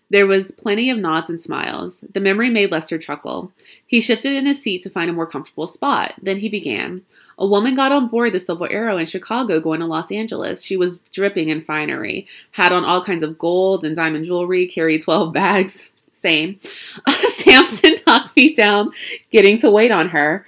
[0.09, 2.03] There was plenty of nods and smiles.
[2.13, 3.51] The memory made Lester chuckle.
[3.85, 6.13] He shifted in his seat to find a more comfortable spot.
[6.21, 7.01] Then he began.
[7.37, 10.63] A woman got on board the Silver Arrow in Chicago going to Los Angeles.
[10.63, 15.03] She was dripping in finery, had on all kinds of gold and diamond jewelry, carried
[15.03, 15.91] 12 bags.
[16.13, 16.59] Same.
[17.27, 18.91] Sampson knocks me down,
[19.31, 20.45] getting to wait on her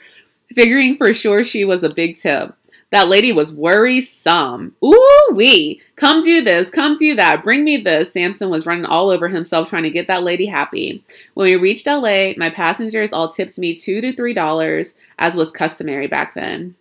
[0.54, 2.56] figuring for sure she was a big tip.
[2.92, 4.76] That lady was worrisome.
[4.84, 5.82] Ooh wee.
[5.96, 6.72] Come do this.
[6.72, 7.44] Come do that.
[7.44, 8.12] Bring me this.
[8.12, 11.04] Sampson was running all over himself trying to get that lady happy.
[11.36, 15.52] When we reached LA, my passengers all tipped me two to three dollars, as was
[15.52, 16.76] customary back then.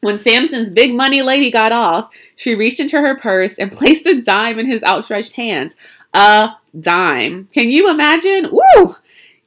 [0.00, 4.20] When Sampson's big money lady got off, she reached into her purse and placed a
[4.20, 5.74] dime in his outstretched hand.
[6.14, 7.48] A dime.
[7.52, 8.48] Can you imagine?
[8.52, 8.94] Woo!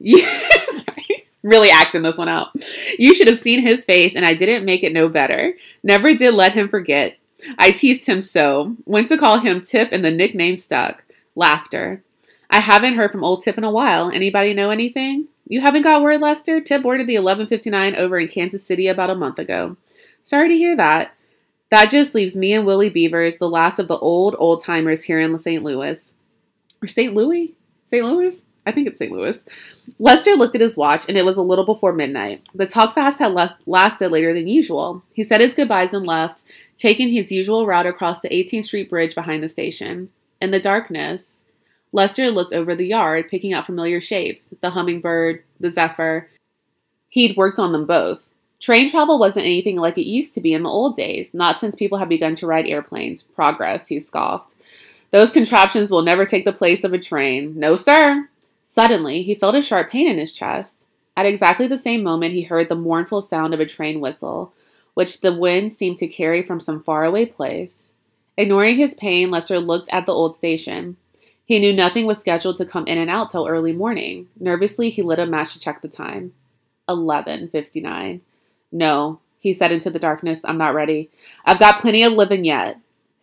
[0.20, 1.11] Sorry
[1.42, 2.50] really acting this one out.
[2.98, 5.54] You should have seen his face, and I didn't make it no better.
[5.82, 7.16] Never did let him forget.
[7.58, 8.76] I teased him so.
[8.84, 11.04] Went to call him Tip, and the nickname stuck.
[11.34, 12.02] Laughter.
[12.50, 14.10] I haven't heard from old Tip in a while.
[14.10, 15.28] Anybody know anything?
[15.48, 16.60] You haven't got word, Lester?
[16.60, 19.76] Tip ordered the 1159 over in Kansas City about a month ago.
[20.24, 21.12] Sorry to hear that.
[21.70, 25.20] That just leaves me and Willie Beavers, the last of the old old timers here
[25.20, 25.64] in St.
[25.64, 25.98] Louis.
[26.82, 27.14] Or St.
[27.14, 27.54] Louis?
[27.88, 28.04] St.
[28.04, 28.44] Louis?
[28.64, 29.10] I think it's St.
[29.10, 29.38] Louis.
[29.98, 32.46] Lester looked at his watch, and it was a little before midnight.
[32.54, 35.02] The talk fast had less, lasted later than usual.
[35.12, 36.44] He said his goodbyes and left,
[36.78, 40.10] taking his usual route across the 18th Street Bridge behind the station.
[40.40, 41.38] In the darkness,
[41.92, 46.30] Lester looked over the yard, picking out familiar shapes the hummingbird, the zephyr.
[47.08, 48.20] He'd worked on them both.
[48.60, 51.74] Train travel wasn't anything like it used to be in the old days, not since
[51.74, 53.22] people had begun to ride airplanes.
[53.22, 54.54] Progress, he scoffed.
[55.10, 57.58] Those contraptions will never take the place of a train.
[57.58, 58.28] No, sir.
[58.74, 60.76] Suddenly, he felt a sharp pain in his chest.
[61.14, 64.54] At exactly the same moment, he heard the mournful sound of a train whistle,
[64.94, 67.88] which the wind seemed to carry from some faraway place.
[68.36, 70.96] Ignoring his pain, Lester looked at the old station.
[71.44, 74.28] He knew nothing was scheduled to come in and out till early morning.
[74.40, 76.32] Nervously, he lit a match to check the time.
[76.88, 78.22] 11:59.
[78.70, 81.10] No, he said into the darkness, I'm not ready.
[81.44, 82.78] I've got plenty of living yet.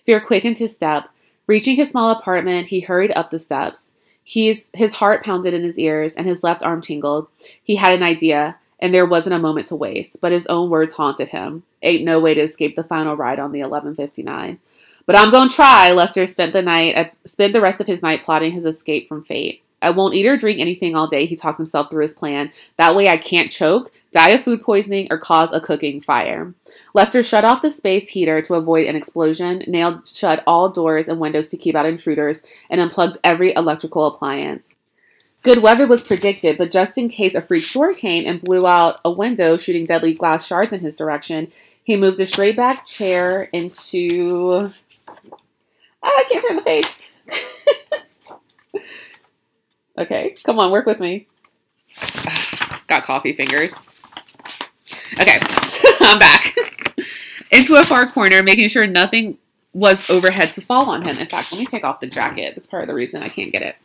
[0.05, 1.09] Fear quickened his step.
[1.47, 3.88] Reaching his small apartment, he hurried up the steps.
[4.29, 7.29] He's, his heart pounded in his ears and his left arm tingled.
[7.63, 10.93] He had an idea, and there wasn't a moment to waste, but his own words
[10.93, 11.63] haunted him.
[11.81, 14.59] Ain't no way to escape the final ride on the 1159.
[15.07, 15.91] But I'm gonna try.
[15.93, 19.23] Lester spent the night at, spent the rest of his night plotting his escape from
[19.23, 19.63] fate.
[19.81, 22.51] I won't eat or drink anything all day, he talked himself through his plan.
[22.77, 26.53] That way I can't choke, die of food poisoning, or cause a cooking fire.
[26.93, 31.19] Lester shut off the space heater to avoid an explosion, nailed shut all doors and
[31.19, 34.69] windows to keep out intruders, and unplugged every electrical appliance.
[35.43, 38.99] Good weather was predicted, but just in case a freak storm came and blew out
[39.05, 41.51] a window, shooting deadly glass shards in his direction,
[41.83, 44.69] he moved a straight back chair into.
[46.01, 46.87] Oh, I can't turn the page.
[49.99, 51.27] okay, come on, work with me.
[52.87, 53.87] Got coffee fingers.
[55.19, 55.39] Okay,
[56.01, 56.55] I'm back.
[57.51, 59.37] into a far corner, making sure nothing
[59.73, 61.17] was overhead to fall on him.
[61.17, 62.55] In fact, let me take off the jacket.
[62.55, 63.75] That's part of the reason I can't get it.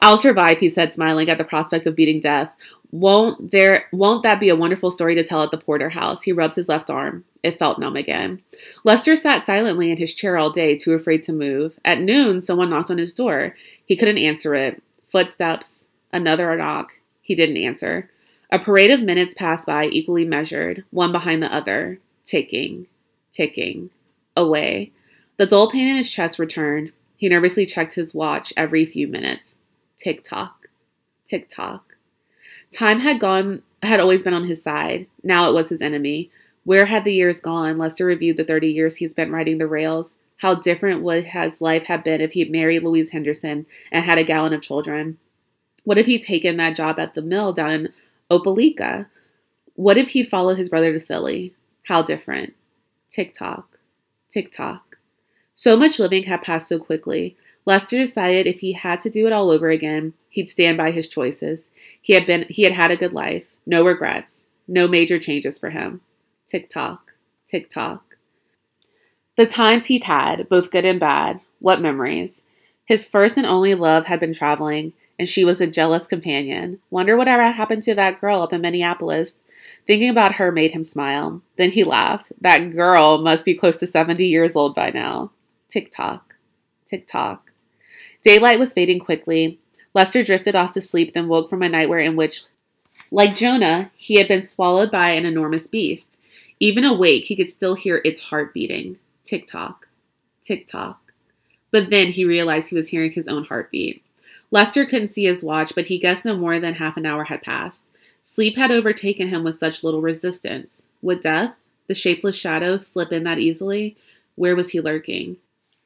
[0.00, 2.50] I'll survive, he said, smiling at the prospect of beating death.
[2.92, 6.22] Won't there won't that be a wonderful story to tell at the Porter house?
[6.22, 7.24] He rubs his left arm.
[7.42, 8.42] It felt numb again.
[8.84, 11.78] Lester sat silently in his chair all day, too afraid to move.
[11.84, 13.54] At noon, someone knocked on his door.
[13.86, 14.82] He couldn't answer it.
[15.10, 16.92] Footsteps, another knock.
[17.20, 18.10] He didn't answer.
[18.50, 22.86] A parade of minutes passed by, equally measured, one behind the other, ticking,
[23.32, 23.90] ticking,
[24.36, 24.92] away.
[25.36, 26.92] The dull pain in his chest returned.
[27.16, 29.56] He nervously checked his watch every few minutes.
[29.98, 30.68] Tick tock,
[31.28, 31.96] tick tock.
[32.72, 35.06] Time had gone, had always been on his side.
[35.22, 36.30] Now it was his enemy.
[36.64, 37.78] Where had the years gone?
[37.78, 40.14] Lester reviewed the 30 years he had spent riding the rails.
[40.40, 44.24] How different would his life have been if he'd married Louise Henderson and had a
[44.24, 45.18] gallon of children?
[45.84, 47.92] What if he'd taken that job at the mill down in
[48.30, 49.06] Opelika?
[49.74, 51.54] What if he'd followed his brother to Philly?
[51.84, 52.54] How different.
[53.10, 53.76] Tick tock,
[54.30, 54.96] tick tock.
[55.56, 57.36] So much living had passed so quickly.
[57.66, 61.06] Lester decided if he had to do it all over again, he'd stand by his
[61.06, 61.60] choices.
[62.00, 65.68] He had been he had had a good life, no regrets, no major changes for
[65.68, 66.00] him.
[66.48, 67.12] Tick tock,
[67.46, 68.09] tick tock.
[69.40, 72.42] The times he'd had, both good and bad, what memories.
[72.84, 76.78] His first and only love had been traveling, and she was a jealous companion.
[76.90, 79.36] Wonder whatever happened to that girl up in Minneapolis.
[79.86, 81.40] Thinking about her made him smile.
[81.56, 82.32] Then he laughed.
[82.42, 85.30] That girl must be close to 70 years old by now.
[85.70, 86.34] Tick tock,
[86.86, 87.50] tick tock.
[88.22, 89.58] Daylight was fading quickly.
[89.94, 92.44] Lester drifted off to sleep, then woke from a nightmare in which,
[93.10, 96.18] like Jonah, he had been swallowed by an enormous beast.
[96.58, 98.98] Even awake, he could still hear its heart beating.
[99.30, 101.12] Tick tock.
[101.70, 104.02] But then he realized he was hearing his own heartbeat.
[104.50, 107.42] Lester couldn't see his watch, but he guessed no more than half an hour had
[107.42, 107.84] passed.
[108.24, 110.82] Sleep had overtaken him with such little resistance.
[111.02, 111.54] Would death,
[111.86, 113.96] the shapeless shadow, slip in that easily?
[114.34, 115.36] Where was he lurking?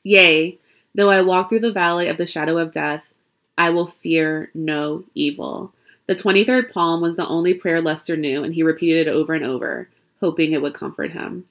[0.03, 0.59] Yea,
[0.95, 3.13] Though I walk through the valley of the shadow of death,
[3.59, 5.73] I will fear no evil.
[6.07, 9.45] The 23rd Psalm was the only prayer Lester knew, and he repeated it over and
[9.45, 9.89] over,
[10.21, 11.47] hoping it would comfort him.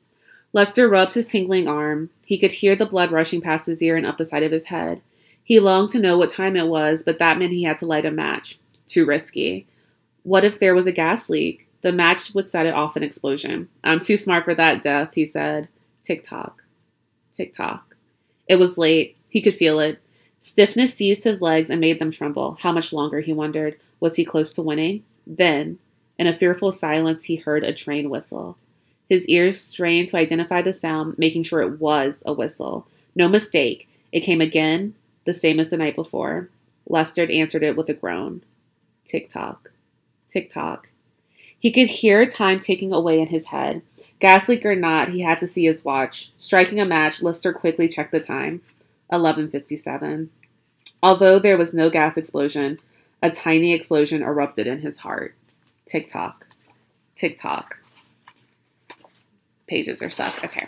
[0.54, 2.12] Lester rubbed his tingling arm.
[2.24, 4.66] He could hear the blood rushing past his ear and up the side of his
[4.66, 5.02] head.
[5.44, 8.06] He longed to know what time it was, but that meant he had to light
[8.06, 8.60] a match.
[8.88, 9.68] Too risky.
[10.22, 11.68] What if there was a gas leak?
[11.82, 13.68] The match would set it off an explosion.
[13.84, 15.68] I'm too smart for that, Death, he said.
[16.06, 16.64] Tick tock.
[17.36, 17.96] Tick tock.
[18.48, 19.18] It was late.
[19.30, 20.00] He could feel it.
[20.40, 22.58] Stiffness seized his legs and made them tremble.
[22.62, 23.78] How much longer, he wondered.
[24.00, 25.04] Was he close to winning?
[25.26, 25.80] Then,
[26.20, 28.58] in a fearful silence, he heard a train whistle.
[29.10, 32.88] His ears strained to identify the sound, making sure it was a whistle.
[33.16, 33.88] No mistake.
[34.12, 34.96] It came again,
[35.26, 36.50] the same as the night before.
[36.88, 38.44] Lester answered it with a groan.
[39.06, 39.72] Tick tock.
[40.32, 40.90] Tick tock.
[41.60, 43.82] He could hear time ticking away in his head.
[44.20, 46.32] Gas leak or not, he had to see his watch.
[46.40, 48.62] Striking a match, Lester quickly checked the time.
[49.08, 50.30] 1157.
[51.02, 52.80] Although there was no gas explosion,
[53.22, 55.36] a tiny explosion erupted in his heart.
[55.86, 56.48] Tick tock.
[57.16, 57.78] Tick tock.
[59.68, 60.44] Pages are stuck.
[60.44, 60.68] Okay.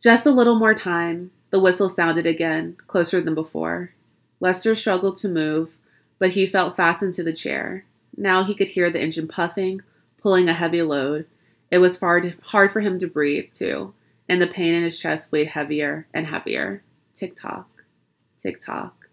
[0.00, 1.30] Just a little more time.
[1.50, 3.92] The whistle sounded again, closer than before.
[4.40, 5.70] Lester struggled to move,
[6.18, 7.84] but he felt fastened to the chair.
[8.16, 9.82] Now he could hear the engine puffing,
[10.22, 11.26] pulling a heavy load.
[11.70, 13.92] It was far hard for him to breathe, too
[14.30, 16.84] and the pain in his chest weighed heavier and heavier.
[17.16, 17.68] Tick tock,
[18.40, 19.08] tick tock.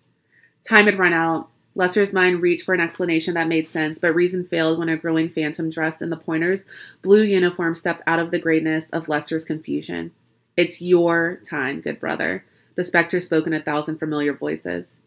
[0.64, 1.50] Time had run out.
[1.78, 5.30] Lester's mind reached for an explanation that made sense, but reason failed when a growing
[5.30, 6.66] phantom dressed in the pointer's
[7.04, 10.12] blue uniform stepped out of the grayness of Lester's confusion.
[10.58, 12.44] It's your time, good brother.
[12.74, 14.98] The specter spoke in a thousand familiar voices.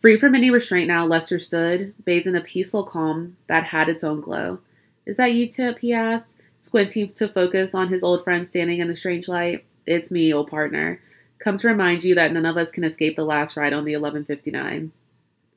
[0.00, 4.04] Free from any restraint now, Lester stood, bathed in a peaceful calm that had its
[4.04, 4.58] own glow.
[5.06, 5.78] Is that you, Tip?
[5.78, 9.64] he asked squinting to focus on his old friend standing in the strange light.
[9.86, 11.00] It's me, old partner.
[11.38, 13.96] Come to remind you that none of us can escape the last ride on the
[13.96, 14.92] 1159.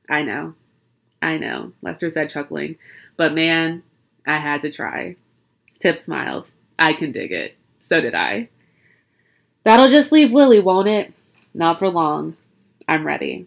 [0.08, 0.54] I know.
[1.22, 2.76] I know, Lester said, chuckling.
[3.16, 3.82] But man,
[4.26, 5.16] I had to try.
[5.78, 6.50] Tip smiled.
[6.78, 7.56] I can dig it.
[7.80, 8.48] So did I.
[9.64, 11.14] That'll just leave Willie, won't it?
[11.54, 12.36] Not for long.
[12.88, 13.46] I'm ready.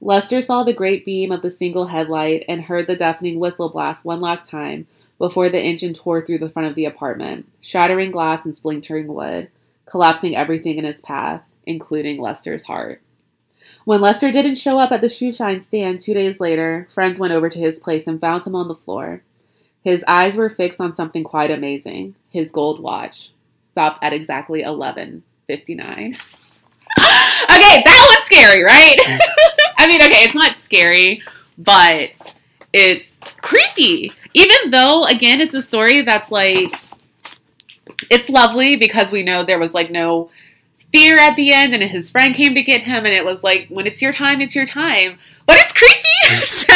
[0.00, 4.04] Lester saw the great beam of the single headlight and heard the deafening whistle blast
[4.04, 4.86] one last time
[5.18, 9.50] before the engine tore through the front of the apartment, shattering glass and splintering wood,
[9.86, 13.02] collapsing everything in his path, including Lester's heart.
[13.88, 17.48] When Lester didn't show up at the shoeshine stand two days later, friends went over
[17.48, 19.22] to his place and found him on the floor.
[19.82, 23.30] His eyes were fixed on something quite amazing his gold watch,
[23.66, 25.22] stopped at exactly 11.59.
[26.10, 26.18] okay,
[26.98, 28.98] that was scary, right?
[28.98, 29.18] Mm.
[29.78, 31.22] I mean, okay, it's not scary,
[31.56, 32.10] but
[32.74, 34.12] it's creepy.
[34.34, 36.74] Even though, again, it's a story that's like,
[38.10, 40.28] it's lovely because we know there was like no
[40.92, 43.68] fear at the end and his friend came to get him and it was like,
[43.68, 45.18] when it's your time, it's your time.
[45.46, 46.42] But it's creepy.
[46.44, 46.74] so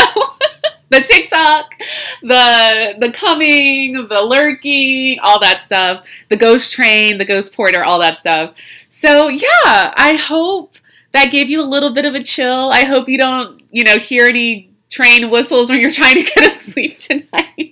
[0.93, 1.75] the tick tock,
[2.23, 7.99] the the coming, the lurking, all that stuff, the ghost train, the ghost porter, all
[7.99, 8.55] that stuff.
[8.89, 10.77] So yeah, I hope
[11.13, 12.71] that gave you a little bit of a chill.
[12.71, 16.45] I hope you don't, you know, hear any train whistles when you're trying to get
[16.45, 17.72] to sleep tonight.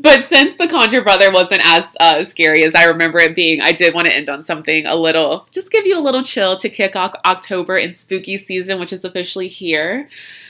[0.00, 3.72] But since the Conjure Brother wasn't as uh, scary as I remember it being, I
[3.72, 6.68] did want to end on something a little, just give you a little chill to
[6.68, 10.08] kick off October and spooky season, which is officially here.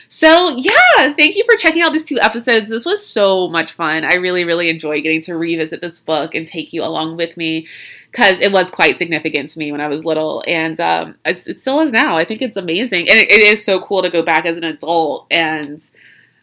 [0.09, 2.69] So, yeah, thank you for checking out these two episodes.
[2.69, 4.05] This was so much fun.
[4.05, 7.67] I really, really enjoy getting to revisit this book and take you along with me
[8.13, 11.81] because it was quite significant to me when I was little, and um, it still
[11.81, 12.17] is now.
[12.17, 14.63] I think it's amazing, and it, it is so cool to go back as an
[14.63, 15.83] adult and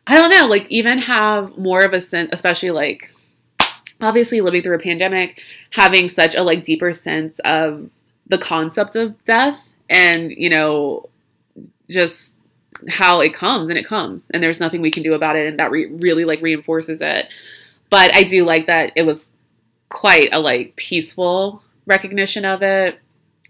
[0.07, 3.11] I don't know, like even have more of a sense, especially like
[4.01, 7.89] obviously living through a pandemic, having such a like deeper sense of
[8.27, 11.07] the concept of death and you know
[11.89, 12.37] just
[12.87, 15.59] how it comes and it comes and there's nothing we can do about it and
[15.59, 17.27] that re- really like reinforces it.
[17.89, 19.29] But i do like that it was
[19.89, 22.97] quite a like peaceful recognition of it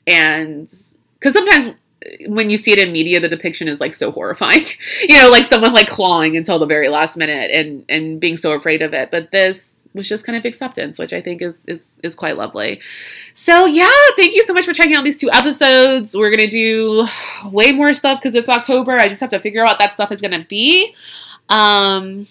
[0.08, 0.68] and
[1.14, 1.76] because sometimes
[2.28, 4.66] when you see it in media the depiction is like so horrifying
[5.02, 8.54] you know like someone like clawing until the very last minute and and being so
[8.54, 12.00] afraid of it but this was just kind of acceptance, which I think is is
[12.04, 12.82] is quite lovely.
[13.34, 16.16] So yeah, thank you so much for checking out these two episodes.
[16.16, 17.08] We're gonna do
[17.46, 18.94] way more stuff because it's October.
[18.94, 20.96] I just have to figure out what that stuff is gonna be.
[21.50, 22.28] Um,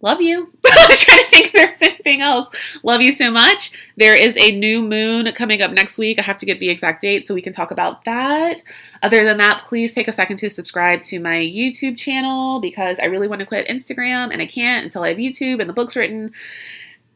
[0.00, 0.52] love you.
[0.66, 2.46] I was trying to think if there's anything else.
[2.82, 3.72] Love you so much.
[3.96, 6.18] There is a new moon coming up next week.
[6.18, 8.62] I have to get the exact date so we can talk about that.
[9.02, 13.06] Other than that, please take a second to subscribe to my YouTube channel because I
[13.06, 15.96] really want to quit Instagram and I can't until I have YouTube and the book's
[15.96, 16.32] written.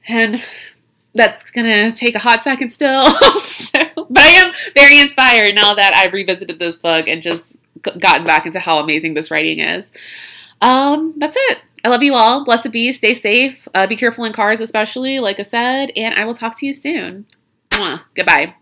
[0.07, 0.43] And
[1.15, 3.09] that's gonna take a hot second still.
[3.41, 8.25] so, but I am very inspired now that I've revisited this book and just gotten
[8.25, 9.93] back into how amazing this writing is.
[10.61, 11.61] Um, that's it.
[11.85, 12.45] I love you all.
[12.45, 12.93] Blessed be.
[12.93, 13.69] Stay safe.
[13.75, 15.93] Uh, be careful in cars, especially, like I said.
[15.97, 17.27] And I will talk to you soon.
[17.71, 18.01] Mwah.
[18.15, 18.55] Goodbye.